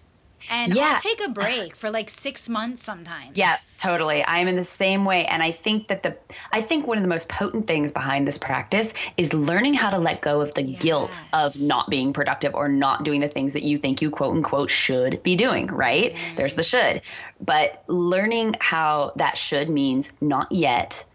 and 0.49 0.73
yeah. 0.73 0.93
I'll 0.93 1.01
take 1.01 1.25
a 1.25 1.29
break 1.33 1.75
for 1.75 1.89
like 1.89 2.09
six 2.09 2.49
months 2.49 2.81
sometimes. 2.83 3.31
Yeah, 3.37 3.57
totally. 3.77 4.23
I'm 4.25 4.47
in 4.47 4.55
the 4.55 4.63
same 4.63 5.05
way. 5.05 5.25
And 5.25 5.41
I 5.41 5.51
think 5.51 5.87
that 5.87 6.03
the, 6.03 6.17
I 6.51 6.61
think 6.61 6.87
one 6.87 6.97
of 6.97 7.03
the 7.03 7.09
most 7.09 7.29
potent 7.29 7.67
things 7.67 7.91
behind 7.91 8.27
this 8.27 8.37
practice 8.37 8.93
is 9.17 9.33
learning 9.33 9.73
how 9.73 9.89
to 9.91 9.97
let 9.97 10.21
go 10.21 10.41
of 10.41 10.53
the 10.53 10.63
yes. 10.63 10.81
guilt 10.81 11.21
of 11.33 11.59
not 11.61 11.89
being 11.89 12.13
productive 12.13 12.55
or 12.55 12.69
not 12.69 13.03
doing 13.03 13.21
the 13.21 13.27
things 13.27 13.53
that 13.53 13.63
you 13.63 13.77
think 13.77 14.01
you 14.01 14.09
quote 14.11 14.35
unquote 14.35 14.69
should 14.69 15.23
be 15.23 15.35
doing, 15.35 15.67
right? 15.67 16.15
Mm. 16.15 16.35
There's 16.35 16.55
the 16.55 16.63
should. 16.63 17.01
But 17.41 17.83
learning 17.87 18.55
how 18.59 19.13
that 19.15 19.37
should 19.37 19.69
means 19.69 20.11
not 20.21 20.51
yet 20.51 21.05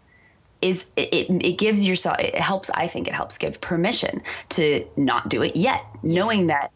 is 0.61 0.89
it, 0.95 1.29
it 1.29 1.57
gives 1.57 1.85
yourself 1.85 2.17
it 2.19 2.33
helps 2.33 2.69
i 2.69 2.87
think 2.87 3.07
it 3.07 3.13
helps 3.13 3.37
give 3.37 3.59
permission 3.59 4.23
to 4.49 4.87
not 4.95 5.27
do 5.29 5.43
it 5.43 5.55
yet 5.55 5.83
knowing 6.01 6.47
that 6.47 6.71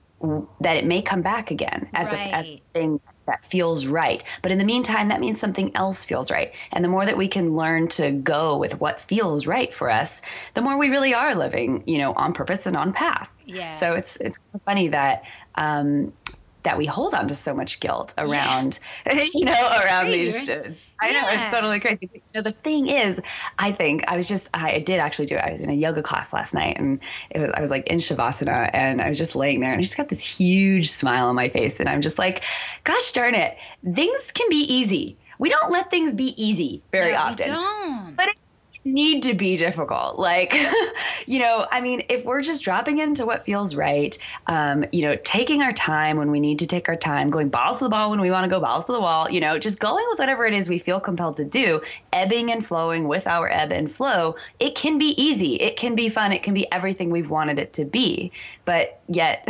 that 0.62 0.78
it 0.78 0.86
may 0.86 1.02
come 1.02 1.22
back 1.22 1.52
again 1.52 1.90
as, 1.94 2.12
right. 2.12 2.28
a, 2.28 2.36
as 2.36 2.50
a 2.50 2.62
thing 2.74 3.00
that 3.26 3.46
feels 3.46 3.86
right. 3.86 4.24
But 4.42 4.52
in 4.52 4.58
the 4.58 4.66
meantime, 4.66 5.10
that 5.10 5.20
means 5.20 5.40
something 5.40 5.76
else 5.76 6.04
feels 6.04 6.32
right. 6.32 6.54
And 6.72 6.84
the 6.84 6.90
more 6.90 7.06
that 7.06 7.16
we 7.16 7.28
can 7.28 7.54
learn 7.54 7.88
to 7.90 8.12
go 8.12 8.58
with 8.58 8.80
what 8.80 9.02
feels 9.02 9.46
right 9.46 9.74
for 9.74 9.90
us, 9.90 10.22
the 10.56 10.62
more 10.62 10.78
we 10.78 10.90
really 10.90 11.14
are 11.14 11.36
living, 11.36 11.84
you 11.86 12.00
know, 12.00 12.14
on 12.14 12.34
purpose 12.34 12.66
and 12.66 12.76
on 12.76 12.92
path. 12.92 13.32
Yeah. 13.46 13.78
So 13.78 13.94
it's 13.94 14.18
it's 14.18 14.40
funny 14.66 14.90
that 14.90 15.24
um, 15.56 16.12
that 16.64 16.78
we 16.78 16.86
hold 16.86 17.14
on 17.14 17.28
to 17.28 17.36
so 17.36 17.54
much 17.54 17.80
guilt 17.80 18.14
around, 18.18 18.80
yeah. 19.06 19.26
you 19.34 19.46
know, 19.46 19.80
around 19.84 20.06
crazy, 20.06 20.40
these. 20.40 20.50
Right? 20.50 20.78
I 21.02 21.12
know 21.12 21.28
it's 21.30 21.54
totally 21.54 21.80
crazy. 21.80 22.10
You 22.14 22.22
know, 22.36 22.42
the 22.42 22.52
thing 22.52 22.88
is, 22.88 23.22
I 23.58 23.72
think 23.72 24.04
I 24.08 24.18
was 24.18 24.28
just 24.28 24.50
I 24.54 24.80
did 24.80 25.00
actually 25.00 25.28
do 25.28 25.36
it. 25.36 25.44
I 25.44 25.52
was 25.52 25.62
in 25.62 25.70
a 25.70 25.74
yoga 25.74 26.02
class 26.02 26.34
last 26.34 26.54
night, 26.54 26.78
and 26.78 27.00
it 27.30 27.40
was 27.40 27.52
I 27.52 27.62
was 27.62 27.70
like 27.70 27.88
in 27.88 28.00
shavasana, 28.00 28.70
and 28.74 29.02
I 29.02 29.08
was 29.08 29.18
just 29.18 29.36
laying 29.36 29.60
there, 29.60 29.72
and 29.72 29.80
I 29.80 29.84
just 29.84 29.98
got 29.98 30.10
this 30.10 30.24
huge 30.24 30.90
smile 30.90 31.28
on 31.28 31.36
my 31.36 31.50
face, 31.50 31.80
and 31.80 31.90
I'm 31.90 32.02
just 32.02 32.20
like, 32.20 32.44
gosh 32.84 33.12
darn 33.12 33.36
it, 33.36 33.58
things 33.84 34.32
can 34.32 34.50
be 34.50 34.64
easy. 34.74 35.18
We 35.38 35.50
don't 35.50 35.72
let 35.72 35.90
things 35.90 36.14
be 36.14 36.34
easy 36.42 36.82
very 36.92 37.14
no, 37.14 37.20
often. 37.20 37.50
We 37.50 37.56
don't. 37.56 38.16
But 38.16 38.30
need 38.86 39.24
to 39.24 39.34
be 39.34 39.58
difficult. 39.58 40.18
Like, 40.18 40.56
you 41.26 41.40
know, 41.40 41.66
I 41.70 41.82
mean, 41.82 42.04
if 42.10 42.24
we're 42.24 42.42
just 42.42 42.64
dropping 42.64 43.00
into 43.00 43.26
what 43.26 43.46
feels 43.46 43.76
right, 43.76 44.18
um, 44.48 44.86
you 44.92 45.02
know, 45.02 45.16
taking 45.16 45.62
our 45.62 45.74
time 45.74 46.18
when 46.18 46.32
we 46.32 46.40
need 46.40 46.60
to 46.60 46.68
take 46.68 46.90
our 46.90 46.96
time, 46.96 47.30
going 47.30 47.50
balls 47.50 47.80
to 47.80 47.86
the 47.86 47.90
ball 47.90 48.10
when 48.10 48.22
we 48.22 48.32
want 48.32 48.46
to 48.46 48.50
go 48.50 48.60
balls 48.60 48.86
to 48.86 48.94
the 48.94 49.00
wall, 49.00 49.30
you 49.30 49.40
know, 49.40 49.60
just 49.60 49.80
going 49.80 50.06
with 50.10 50.20
whatever 50.20 50.46
it 50.46 50.54
is 50.54 50.70
we 50.70 50.80
feel 50.80 51.00
compelled 51.00 51.38
to 51.38 51.46
do, 51.46 51.82
ebbing 52.14 52.52
and 52.52 52.66
flowing 52.66 53.08
with 53.08 53.28
our 53.28 53.50
ebb 53.50 53.72
and 53.72 53.92
flow, 53.92 54.36
it 54.60 54.76
can 54.76 54.98
be 54.98 55.14
easy. 55.22 55.56
It 55.56 55.76
can 55.76 55.96
be 55.96 56.10
fun. 56.10 56.32
It 56.32 56.44
can 56.44 56.54
be 56.54 56.72
everything 56.72 57.10
we've 57.10 57.30
wanted 57.30 57.60
it 57.60 57.74
to 57.74 57.86
be. 57.86 58.32
But 58.70 59.02
yet 59.08 59.48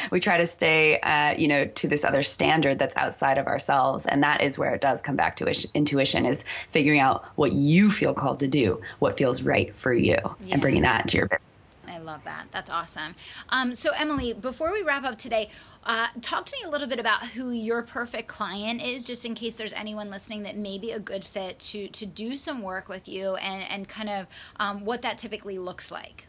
we 0.10 0.18
try 0.18 0.38
to 0.38 0.48
stay, 0.48 0.98
uh, 0.98 1.36
you 1.38 1.46
know, 1.46 1.64
to 1.64 1.86
this 1.86 2.04
other 2.04 2.24
standard 2.24 2.76
that's 2.76 2.96
outside 2.96 3.38
of 3.38 3.46
ourselves. 3.46 4.04
And 4.04 4.24
that 4.24 4.40
is 4.40 4.58
where 4.58 4.74
it 4.74 4.80
does 4.80 5.00
come 5.00 5.14
back 5.14 5.36
to 5.36 5.68
intuition 5.74 6.26
is 6.26 6.44
figuring 6.72 6.98
out 6.98 7.24
what 7.36 7.52
you 7.52 7.92
feel 7.92 8.14
called 8.14 8.40
to 8.40 8.48
do 8.48 8.80
what 8.98 9.16
feels 9.16 9.44
right 9.44 9.72
for 9.76 9.94
you 9.94 10.16
yeah. 10.16 10.34
and 10.50 10.60
bringing 10.60 10.82
that 10.82 11.02
into 11.02 11.18
your 11.18 11.28
business. 11.28 11.86
I 11.88 11.98
love 11.98 12.24
that. 12.24 12.46
That's 12.50 12.68
awesome. 12.68 13.14
Um, 13.48 13.76
so, 13.76 13.92
Emily, 13.96 14.32
before 14.32 14.72
we 14.72 14.82
wrap 14.82 15.04
up 15.04 15.18
today, 15.18 15.48
uh, 15.84 16.08
talk 16.20 16.44
to 16.46 16.56
me 16.60 16.66
a 16.66 16.68
little 16.68 16.88
bit 16.88 16.98
about 16.98 17.24
who 17.24 17.52
your 17.52 17.82
perfect 17.82 18.26
client 18.26 18.82
is, 18.82 19.04
just 19.04 19.24
in 19.24 19.36
case 19.36 19.54
there's 19.54 19.72
anyone 19.72 20.10
listening 20.10 20.42
that 20.42 20.56
may 20.56 20.78
be 20.78 20.90
a 20.90 20.98
good 20.98 21.24
fit 21.24 21.60
to 21.60 21.86
to 21.88 22.06
do 22.06 22.36
some 22.36 22.62
work 22.62 22.88
with 22.88 23.06
you, 23.06 23.36
and 23.36 23.62
and 23.70 23.88
kind 23.88 24.08
of 24.08 24.26
um, 24.56 24.84
what 24.84 25.02
that 25.02 25.18
typically 25.18 25.58
looks 25.58 25.92
like. 25.92 26.26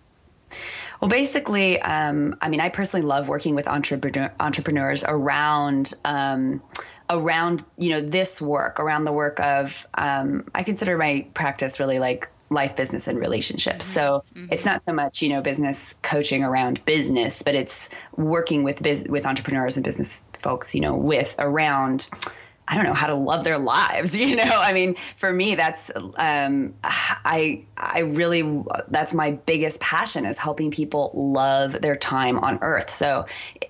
Well, 1.02 1.10
basically, 1.10 1.82
um, 1.82 2.38
I 2.42 2.50
mean, 2.50 2.62
I 2.62 2.70
personally 2.70 3.06
love 3.06 3.28
working 3.28 3.56
with 3.56 3.68
entrepreneur, 3.68 4.34
entrepreneurs 4.40 5.04
around. 5.04 5.94
Um, 6.06 6.62
around 7.10 7.64
you 7.78 7.90
know 7.90 8.02
this 8.02 8.42
work 8.42 8.80
around 8.80 9.04
the 9.04 9.12
work 9.12 9.38
of 9.42 9.86
um, 9.94 10.46
i 10.56 10.64
consider 10.64 10.98
my 10.98 11.28
practice 11.34 11.78
really 11.78 12.00
like 12.00 12.30
life 12.50 12.76
business 12.76 13.08
and 13.08 13.20
relationships 13.20 13.86
mm-hmm. 13.86 13.94
so 13.94 14.24
mm-hmm. 14.34 14.48
it's 14.52 14.66
not 14.66 14.82
so 14.82 14.94
much 14.94 15.22
you 15.22 15.30
know 15.30 15.42
business 15.42 15.96
coaching 16.02 16.44
around 16.44 16.84
business 16.86 17.42
but 17.42 17.56
it's 17.56 17.90
working 18.16 18.64
with 18.64 18.82
biz- 18.82 19.06
with 19.10 19.26
entrepreneurs 19.26 19.76
and 19.76 19.84
business 19.84 20.24
folks 20.40 20.74
you 20.74 20.82
know 20.82 20.96
with 20.96 21.36
around 21.40 22.08
I 22.68 22.76
don't 22.76 22.86
know 22.86 22.94
how 22.94 23.08
to 23.08 23.16
love 23.16 23.44
their 23.44 23.58
lives. 23.58 24.18
You 24.24 24.38
know, 24.38 24.44
I 24.46 24.72
mean, 24.74 24.96
for 25.18 25.32
me, 25.32 25.56
that's 25.56 25.92
um, 25.96 26.74
I 26.84 27.66
I 27.76 28.00
really 28.00 28.64
that's 28.88 29.14
my 29.14 29.32
biggest 29.32 29.82
passion 29.82 30.26
is 30.26 30.38
helping 30.38 30.72
people 30.72 31.12
love 31.14 31.82
their 31.82 31.98
time 31.98 32.40
on 32.40 32.60
Earth. 32.62 32.90
So, 32.90 33.26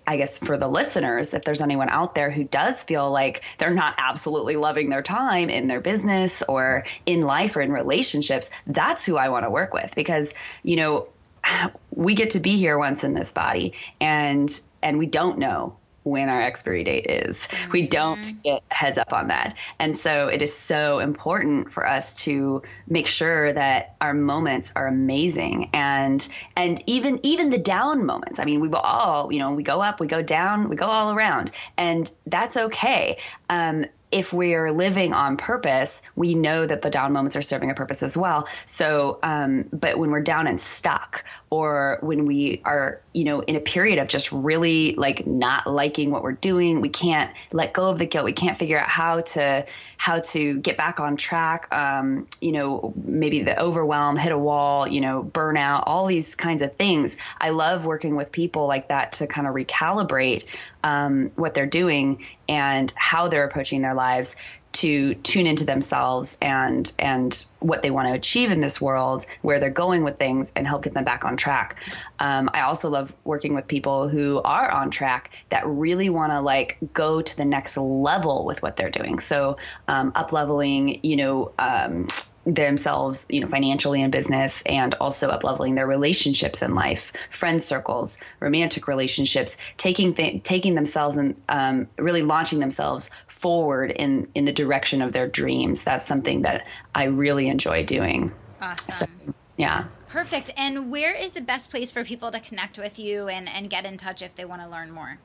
I 0.06 0.18
guess 0.18 0.38
for 0.38 0.58
the 0.58 0.68
listeners, 0.68 1.34
if 1.34 1.44
there's 1.44 1.60
anyone 1.60 1.90
out 1.90 2.14
there 2.14 2.30
who 2.30 2.44
does 2.44 2.84
feel 2.84 3.12
like 3.12 3.44
they're 3.58 3.74
not 3.74 3.96
absolutely 3.98 4.58
loving 4.58 4.90
their 4.90 5.02
time 5.02 5.50
in 5.50 5.68
their 5.68 5.82
business 5.82 6.44
or 6.44 6.86
in 7.08 7.22
life 7.22 7.56
or 7.56 7.62
in 7.62 7.72
relationships, 7.72 8.52
that's 8.68 9.06
who 9.06 9.18
I 9.18 9.30
want 9.30 9.44
to 9.46 9.50
work 9.50 9.74
with 9.74 9.96
because 9.96 10.36
you 10.62 10.76
know 10.76 11.08
we 11.92 12.14
get 12.14 12.32
to 12.32 12.40
be 12.40 12.58
here 12.58 12.78
once 12.78 13.04
in 13.04 13.16
this 13.16 13.32
body 13.32 13.74
and 14.00 14.50
and 14.84 15.00
we 15.00 15.08
don't 15.08 15.40
know 15.40 15.78
when 16.04 16.30
our 16.30 16.42
expiry 16.42 16.84
date 16.84 17.08
is. 17.10 17.48
Mm-hmm. 17.48 17.72
We 17.72 17.88
don't 17.88 18.44
get 18.44 18.62
heads 18.70 18.98
up 18.98 19.14
on 19.14 19.28
that. 19.28 19.56
And 19.80 19.96
so 19.96 20.28
it 20.28 20.42
is 20.42 20.56
so 20.56 21.00
important 21.00 21.72
for 21.72 21.88
us 21.88 22.24
to 22.24 22.62
make 22.88 23.08
sure 23.08 23.54
that 23.54 23.96
our 24.02 24.14
moments 24.14 24.72
are 24.76 24.88
amazing 24.88 25.70
and 25.74 26.28
and 26.56 26.82
even 26.88 27.20
even 27.24 27.50
the 27.50 27.58
down 27.58 28.06
moments. 28.06 28.40
I 28.40 28.46
mean, 28.46 28.60
we 28.60 28.68
will 28.68 28.78
all, 28.78 29.32
you 29.32 29.40
know, 29.40 29.54
we 29.54 29.64
go 29.64 29.82
up, 29.82 30.00
we 30.00 30.08
go 30.08 30.22
down, 30.22 30.70
we 30.70 30.76
go 30.76 30.88
all 30.88 31.12
around. 31.14 31.52
And 31.78 32.12
that's 32.28 32.58
okay. 32.58 33.18
Um, 33.50 33.86
if 34.14 34.32
we're 34.32 34.72
living 34.72 35.14
on 35.14 35.38
purpose, 35.38 36.02
we 36.16 36.36
know 36.36 36.66
that 36.66 36.84
the 36.84 36.90
down 36.90 37.12
moments 37.14 37.36
are 37.36 37.42
serving 37.42 37.72
a 37.72 37.74
purpose 37.74 38.04
as 38.04 38.16
well. 38.16 38.48
So, 38.68 39.20
um, 39.24 39.66
but 39.74 39.98
when 39.98 40.12
we're 40.12 40.22
down 40.22 40.46
and 40.46 40.62
stuck, 40.62 41.26
or 41.50 41.98
when 42.02 42.26
we 42.26 42.62
are, 42.64 43.02
you 43.14 43.26
know, 43.26 43.42
in 43.42 43.56
a 43.56 43.60
period 43.60 44.00
of 44.00 44.08
just 44.08 44.32
really 44.32 44.96
like 44.96 45.26
not 45.26 45.68
liking 45.68 46.12
what 46.12 46.22
we're 46.24 46.32
doing, 46.32 46.80
we 46.80 46.90
can't 46.90 47.32
let 47.52 47.74
go 47.74 47.90
of 47.90 47.98
the 47.98 48.06
guilt. 48.06 48.26
We 48.26 48.34
can't 48.34 48.58
figure 48.58 48.80
out 48.80 48.90
how 48.90 49.22
to 49.22 49.66
how 49.98 50.20
to 50.20 50.60
get 50.60 50.78
back 50.78 51.00
on 51.00 51.18
track. 51.18 51.74
Um, 51.74 52.28
you 52.42 52.52
know, 52.52 52.94
maybe 53.04 53.42
the 53.42 53.60
overwhelm, 53.60 54.18
hit 54.18 54.32
a 54.32 54.38
wall, 54.38 54.88
you 54.88 55.02
know, 55.02 55.24
burnout, 55.24 55.84
all 55.88 56.06
these 56.08 56.36
kinds 56.36 56.62
of 56.62 56.76
things. 56.76 57.18
I 57.40 57.50
love 57.52 57.86
working 57.86 58.16
with 58.16 58.32
people 58.32 58.68
like 58.68 58.90
that 58.90 59.14
to 59.14 59.28
kind 59.28 59.48
of 59.48 59.54
recalibrate 59.56 60.46
um, 60.84 61.32
what 61.36 61.54
they're 61.54 61.66
doing 61.66 62.26
and 62.48 62.94
how 62.96 63.28
they're 63.28 63.46
approaching 63.46 63.82
their 63.82 63.94
lives 63.94 64.36
to 64.74 65.16
tune 65.16 65.48
into 65.48 65.66
themselves 65.66 66.38
and 66.42 66.92
and 67.00 67.46
what 67.60 67.82
they 67.82 67.92
want 67.92 68.08
to 68.08 68.14
achieve 68.14 68.52
in 68.52 68.60
this 68.60 68.82
world, 68.82 69.26
where 69.42 69.60
they're 69.60 69.70
going 69.70 70.04
with 70.04 70.18
things, 70.18 70.52
and 70.56 70.68
help 70.68 70.84
get 70.84 70.94
them 70.94 71.04
back 71.04 71.26
on 71.26 71.38
track. 71.38 71.78
Um, 72.20 72.50
I 72.54 72.62
also 72.62 72.90
love 72.90 73.14
working 73.24 73.54
with 73.56 73.68
people 73.68 74.10
who 74.10 74.42
are 74.42 74.70
on 74.70 74.92
track 74.92 75.32
that 75.50 75.66
really 75.66 76.10
want 76.10 76.32
to 76.32 76.42
like 76.42 76.78
go 76.94 77.22
to 77.22 77.38
the 77.38 77.46
next 77.46 77.78
level 77.78 78.46
with 78.46 78.62
what 78.62 78.76
they're 78.76 78.90
doing. 78.90 79.20
So 79.20 79.58
um, 79.88 80.12
up 80.16 80.32
leveling, 80.32 81.00
you 81.04 81.16
know. 81.16 81.52
Um, 81.58 82.08
themselves, 82.46 83.26
you 83.30 83.40
know, 83.40 83.48
financially 83.48 84.02
in 84.02 84.12
business 84.12 84.64
and 84.66 84.94
also 84.96 85.30
up 85.30 85.44
leveling 85.44 85.76
their 85.76 85.88
relationships 85.88 86.62
in 86.62 86.76
life, 86.76 87.14
friend 87.30 87.62
circles, 87.62 88.20
romantic 88.40 88.88
relationships, 88.88 89.58
taking 89.78 90.14
th- 90.14 90.44
taking 90.44 90.76
themselves 90.76 91.18
and 91.18 91.42
um, 91.48 91.88
really 91.98 92.22
launching 92.22 92.60
themselves 92.60 93.10
forward 93.28 93.92
in 93.92 94.28
in 94.36 94.46
the 94.46 94.52
direction 94.64 95.02
of 95.02 95.12
their 95.12 95.28
dreams. 95.28 95.84
That's 95.84 96.06
something 96.06 96.44
that 96.44 96.68
I 96.96 97.06
really 97.06 97.48
enjoy 97.48 97.84
doing. 97.84 98.32
Awesome. 98.62 99.08
So, 99.26 99.34
yeah. 99.58 99.86
Perfect. 100.08 100.52
And 100.58 100.92
where 100.92 101.14
is 101.14 101.34
the 101.34 101.42
best 101.42 101.70
place 101.70 101.92
for 101.92 102.04
people 102.04 102.32
to 102.32 102.40
connect 102.40 102.78
with 102.78 103.00
you 103.00 103.28
and, 103.28 103.50
and 103.50 103.70
get 103.70 103.86
in 103.86 103.98
touch 103.98 104.22
if 104.22 104.36
they 104.36 104.46
want 104.46 104.62
to 104.62 104.68
learn 104.68 104.92
more? 104.92 105.20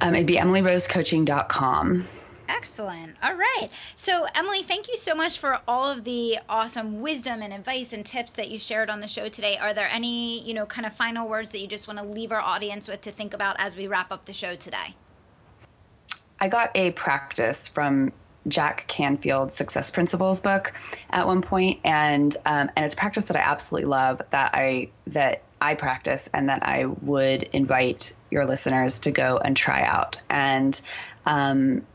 Um, 0.00 0.14
it'd 0.14 0.26
be 0.26 0.36
emilyrosecoaching.com. 0.36 2.06
Excellent. 2.48 3.16
All 3.22 3.34
right. 3.34 3.68
So, 3.94 4.26
Emily, 4.34 4.62
thank 4.62 4.88
you 4.88 4.96
so 4.96 5.14
much 5.14 5.38
for 5.38 5.60
all 5.66 5.90
of 5.90 6.04
the 6.04 6.38
awesome 6.48 7.00
wisdom 7.00 7.40
and 7.40 7.52
advice 7.52 7.92
and 7.92 8.04
tips 8.04 8.32
that 8.34 8.48
you 8.50 8.58
shared 8.58 8.90
on 8.90 9.00
the 9.00 9.08
show 9.08 9.28
today. 9.28 9.56
Are 9.56 9.72
there 9.72 9.88
any, 9.88 10.42
you 10.42 10.52
know, 10.54 10.66
kind 10.66 10.86
of 10.86 10.92
final 10.92 11.28
words 11.28 11.52
that 11.52 11.60
you 11.60 11.66
just 11.66 11.88
want 11.88 11.98
to 12.00 12.04
leave 12.04 12.32
our 12.32 12.40
audience 12.40 12.88
with 12.88 13.00
to 13.02 13.10
think 13.10 13.32
about 13.32 13.56
as 13.58 13.76
we 13.76 13.86
wrap 13.86 14.12
up 14.12 14.26
the 14.26 14.32
show 14.32 14.56
today? 14.56 14.94
I 16.40 16.48
got 16.48 16.70
a 16.74 16.90
practice 16.90 17.68
from 17.68 18.12
Jack 18.46 18.86
Canfield's 18.86 19.54
Success 19.54 19.90
Principles 19.90 20.40
book 20.40 20.72
at 21.10 21.26
one 21.26 21.42
point, 21.42 21.80
and 21.84 22.34
um, 22.44 22.70
and 22.76 22.84
it's 22.84 22.94
a 22.94 22.96
practice 22.96 23.24
that 23.24 23.36
I 23.36 23.40
absolutely 23.40 23.88
love 23.88 24.20
that 24.30 24.50
I 24.54 24.90
that 25.08 25.42
I 25.60 25.74
practice 25.74 26.28
and 26.32 26.48
that 26.48 26.62
I 26.62 26.84
would 26.84 27.44
invite 27.44 28.14
your 28.30 28.44
listeners 28.44 29.00
to 29.00 29.10
go 29.10 29.38
and 29.38 29.56
try 29.56 29.82
out. 29.82 30.20
And 30.28 30.78
um, 31.24 31.86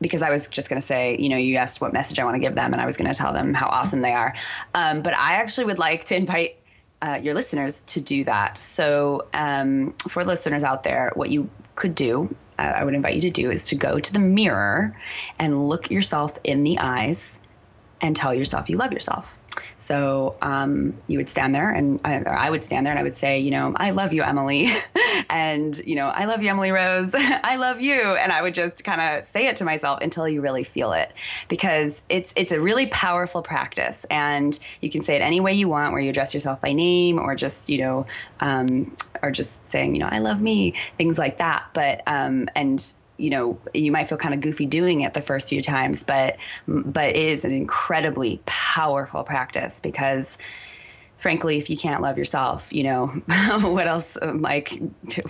because 0.00 0.22
I 0.22 0.30
was 0.30 0.48
just 0.48 0.68
going 0.68 0.80
to 0.80 0.86
say, 0.86 1.16
you 1.18 1.28
know, 1.28 1.36
you 1.36 1.56
asked 1.56 1.80
what 1.80 1.92
message 1.92 2.18
I 2.18 2.24
want 2.24 2.36
to 2.36 2.40
give 2.40 2.54
them, 2.54 2.72
and 2.72 2.80
I 2.80 2.86
was 2.86 2.96
going 2.96 3.12
to 3.12 3.16
tell 3.16 3.32
them 3.32 3.54
how 3.54 3.66
awesome 3.66 4.00
they 4.00 4.12
are. 4.12 4.34
Um, 4.74 5.02
but 5.02 5.14
I 5.14 5.34
actually 5.34 5.66
would 5.66 5.78
like 5.78 6.06
to 6.06 6.16
invite 6.16 6.56
uh, 7.02 7.20
your 7.22 7.34
listeners 7.34 7.82
to 7.82 8.00
do 8.00 8.24
that. 8.24 8.58
So, 8.58 9.26
um, 9.34 9.94
for 10.08 10.24
listeners 10.24 10.62
out 10.62 10.82
there, 10.82 11.12
what 11.14 11.30
you 11.30 11.50
could 11.74 11.94
do, 11.94 12.34
I 12.58 12.84
would 12.84 12.94
invite 12.94 13.14
you 13.14 13.20
to 13.22 13.30
do, 13.30 13.50
is 13.50 13.68
to 13.68 13.74
go 13.76 13.98
to 13.98 14.12
the 14.12 14.18
mirror 14.18 14.96
and 15.38 15.68
look 15.68 15.90
yourself 15.90 16.38
in 16.44 16.62
the 16.62 16.78
eyes 16.78 17.38
and 18.00 18.16
tell 18.16 18.34
yourself 18.34 18.70
you 18.70 18.76
love 18.76 18.92
yourself. 18.92 19.35
So 19.76 20.36
um, 20.42 20.94
you 21.06 21.18
would 21.18 21.28
stand 21.28 21.54
there, 21.54 21.70
and 21.70 22.00
I, 22.04 22.22
I, 22.22 22.50
would 22.50 22.62
stand 22.62 22.86
there, 22.86 22.92
and 22.92 22.98
I 22.98 23.02
would 23.02 23.14
say, 23.14 23.40
you 23.40 23.50
know, 23.50 23.72
I 23.76 23.90
love 23.90 24.12
you, 24.12 24.22
Emily, 24.22 24.68
and 25.30 25.76
you 25.78 25.96
know, 25.96 26.06
I 26.06 26.24
love 26.24 26.42
you, 26.42 26.50
Emily 26.50 26.72
Rose, 26.72 27.14
I 27.16 27.56
love 27.56 27.80
you, 27.80 27.94
and 27.94 28.32
I 28.32 28.42
would 28.42 28.54
just 28.54 28.84
kind 28.84 29.00
of 29.00 29.24
say 29.24 29.46
it 29.46 29.56
to 29.56 29.64
myself 29.64 30.00
until 30.00 30.28
you 30.28 30.40
really 30.40 30.64
feel 30.64 30.92
it, 30.92 31.12
because 31.48 32.02
it's 32.08 32.32
it's 32.36 32.52
a 32.52 32.60
really 32.60 32.86
powerful 32.86 33.42
practice, 33.42 34.04
and 34.10 34.58
you 34.80 34.90
can 34.90 35.02
say 35.02 35.16
it 35.16 35.22
any 35.22 35.40
way 35.40 35.54
you 35.54 35.68
want, 35.68 35.92
where 35.92 36.00
you 36.00 36.10
address 36.10 36.34
yourself 36.34 36.60
by 36.60 36.72
name, 36.72 37.18
or 37.18 37.34
just 37.34 37.68
you 37.68 37.78
know, 37.78 38.06
um, 38.40 38.96
or 39.22 39.30
just 39.30 39.68
saying, 39.68 39.94
you 39.94 40.00
know, 40.00 40.08
I 40.10 40.18
love 40.18 40.40
me, 40.40 40.74
things 40.96 41.18
like 41.18 41.38
that. 41.38 41.66
But 41.72 42.02
um, 42.06 42.48
and 42.54 42.84
you 43.16 43.30
know 43.30 43.58
you 43.74 43.92
might 43.92 44.08
feel 44.08 44.18
kind 44.18 44.34
of 44.34 44.40
goofy 44.40 44.66
doing 44.66 45.02
it 45.02 45.14
the 45.14 45.20
first 45.20 45.48
few 45.48 45.62
times 45.62 46.04
but 46.04 46.36
but 46.66 47.10
it 47.10 47.16
is 47.16 47.44
an 47.44 47.52
incredibly 47.52 48.40
powerful 48.46 49.22
practice 49.22 49.80
because 49.80 50.38
frankly 51.18 51.58
if 51.58 51.70
you 51.70 51.76
can't 51.76 52.02
love 52.02 52.18
yourself 52.18 52.72
you 52.72 52.82
know 52.82 53.06
what 53.60 53.86
else 53.86 54.16
like 54.22 54.80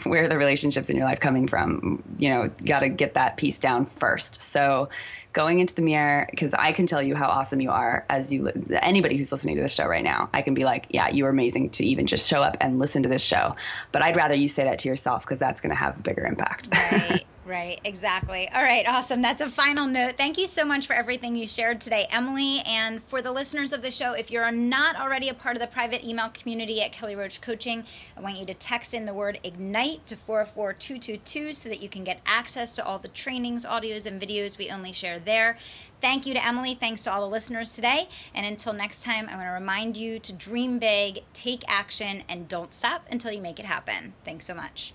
where 0.05 0.25
are 0.25 0.29
the 0.29 0.39
relationships 0.39 0.91
in 0.91 0.97
your 0.97 1.07
life 1.07 1.21
coming 1.21 1.49
from 1.49 2.03
you 2.19 2.31
know 2.31 2.43
you 2.45 2.67
got 2.67 2.81
to 2.81 2.89
get 2.89 3.15
that 3.15 3.37
piece 3.37 3.59
down 3.59 3.87
first 3.87 4.43
so 4.43 4.89
going 5.37 5.59
into 5.59 5.75
the 5.75 5.83
mirror 5.83 6.27
because 6.31 6.55
I 6.55 6.73
can 6.73 6.87
tell 6.87 7.03
you 7.03 7.15
how 7.15 7.29
awesome 7.29 7.61
you 7.61 7.71
are 7.71 8.07
as 8.09 8.33
you 8.33 8.51
anybody 8.71 9.19
who's 9.19 9.31
listening 9.31 9.57
to 9.57 9.63
this 9.63 9.75
show 9.75 9.87
right 9.87 10.03
now. 10.03 10.31
I 10.33 10.41
can 10.41 10.55
be 10.55 10.65
like, 10.65 10.87
yeah, 10.89 11.11
you 11.11 11.27
are 11.27 11.29
amazing 11.29 11.71
to 11.71 11.85
even 11.85 12.07
just 12.07 12.27
show 12.27 12.43
up 12.43 12.57
and 12.63 12.79
listen 12.79 13.03
to 13.03 13.11
this 13.11 13.21
show. 13.21 13.55
But 13.93 14.01
I'd 14.01 14.17
rather 14.17 14.35
you 14.35 14.49
say 14.49 14.65
that 14.65 14.79
to 14.81 14.89
yourself 14.89 15.27
because 15.27 15.39
that's 15.39 15.61
going 15.61 15.73
to 15.73 15.77
have 15.77 15.99
a 15.99 16.01
bigger 16.01 16.25
impact. 16.25 16.71
Right. 16.73 17.23
Right, 17.47 17.81
exactly. 17.85 18.49
All 18.53 18.63
right, 18.63 18.85
awesome. 18.89 19.23
That's 19.23 19.41
a 19.41 19.49
final 19.49 19.87
note. 19.87 20.17
Thank 20.17 20.37
you 20.37 20.49
so 20.49 20.65
much 20.65 20.85
for 20.85 20.95
everything 20.95 21.37
you 21.37 21.47
shared 21.47 21.81
today, 21.81 22.09
Emily. 22.11 22.61
And 22.67 23.01
for 23.05 23.23
the 23.23 23.31
listeners 23.31 23.73
of 23.73 23.83
the 23.83 23.93
show, 23.93 24.15
if 24.15 24.33
you're 24.33 24.51
not 24.51 24.97
already 24.97 25.29
a 25.29 25.35
part 25.35 25.55
of 25.55 25.61
the 25.61 25.69
private 25.69 26.05
email 26.05 26.29
community 26.31 26.83
at 26.83 26.91
Kelly 26.91 27.15
Roach 27.15 27.41
Coaching, 27.41 27.85
I 28.17 28.21
want 28.21 28.39
you 28.39 28.47
to 28.47 28.55
text 28.55 28.95
in 28.95 29.07
the 29.07 29.15
word 29.15 29.39
IGNITE 29.45 30.07
to 30.07 30.17
44222 30.17 31.53
so 31.53 31.69
that 31.69 31.81
you 31.81 31.89
can 31.89 32.03
get 32.03 32.21
access 32.27 32.75
to 32.75 32.85
all 32.85 32.99
the 32.99 33.07
trainings, 33.07 33.65
audios, 33.65 34.07
and 34.07 34.21
videos 34.21 34.59
we 34.59 34.69
only 34.69 34.93
share 34.93 35.21
there. 35.21 35.57
Thank 36.01 36.27
you 36.27 36.35
to 36.35 36.45
Emily. 36.45 36.75
Thanks 36.75 37.05
to 37.05 37.13
all 37.13 37.21
the 37.21 37.33
listeners 37.33 37.75
today. 37.75 38.09
And 38.35 38.45
until 38.45 38.73
next 38.73 39.05
time, 39.05 39.29
I 39.29 39.37
want 39.37 39.47
to 39.47 39.53
remind 39.53 39.97
you 39.97 40.19
to 40.19 40.33
dream 40.33 40.81
big, 40.81 41.21
take 41.33 41.63
action, 41.69 42.25
and 42.29 42.49
don't 42.49 42.75
stop 42.75 43.07
until 43.09 43.31
you 43.31 43.41
make 43.41 43.61
it 43.61 43.67
happen. 43.67 44.15
Thanks 44.25 44.47
so 44.47 44.55
much. 44.55 44.95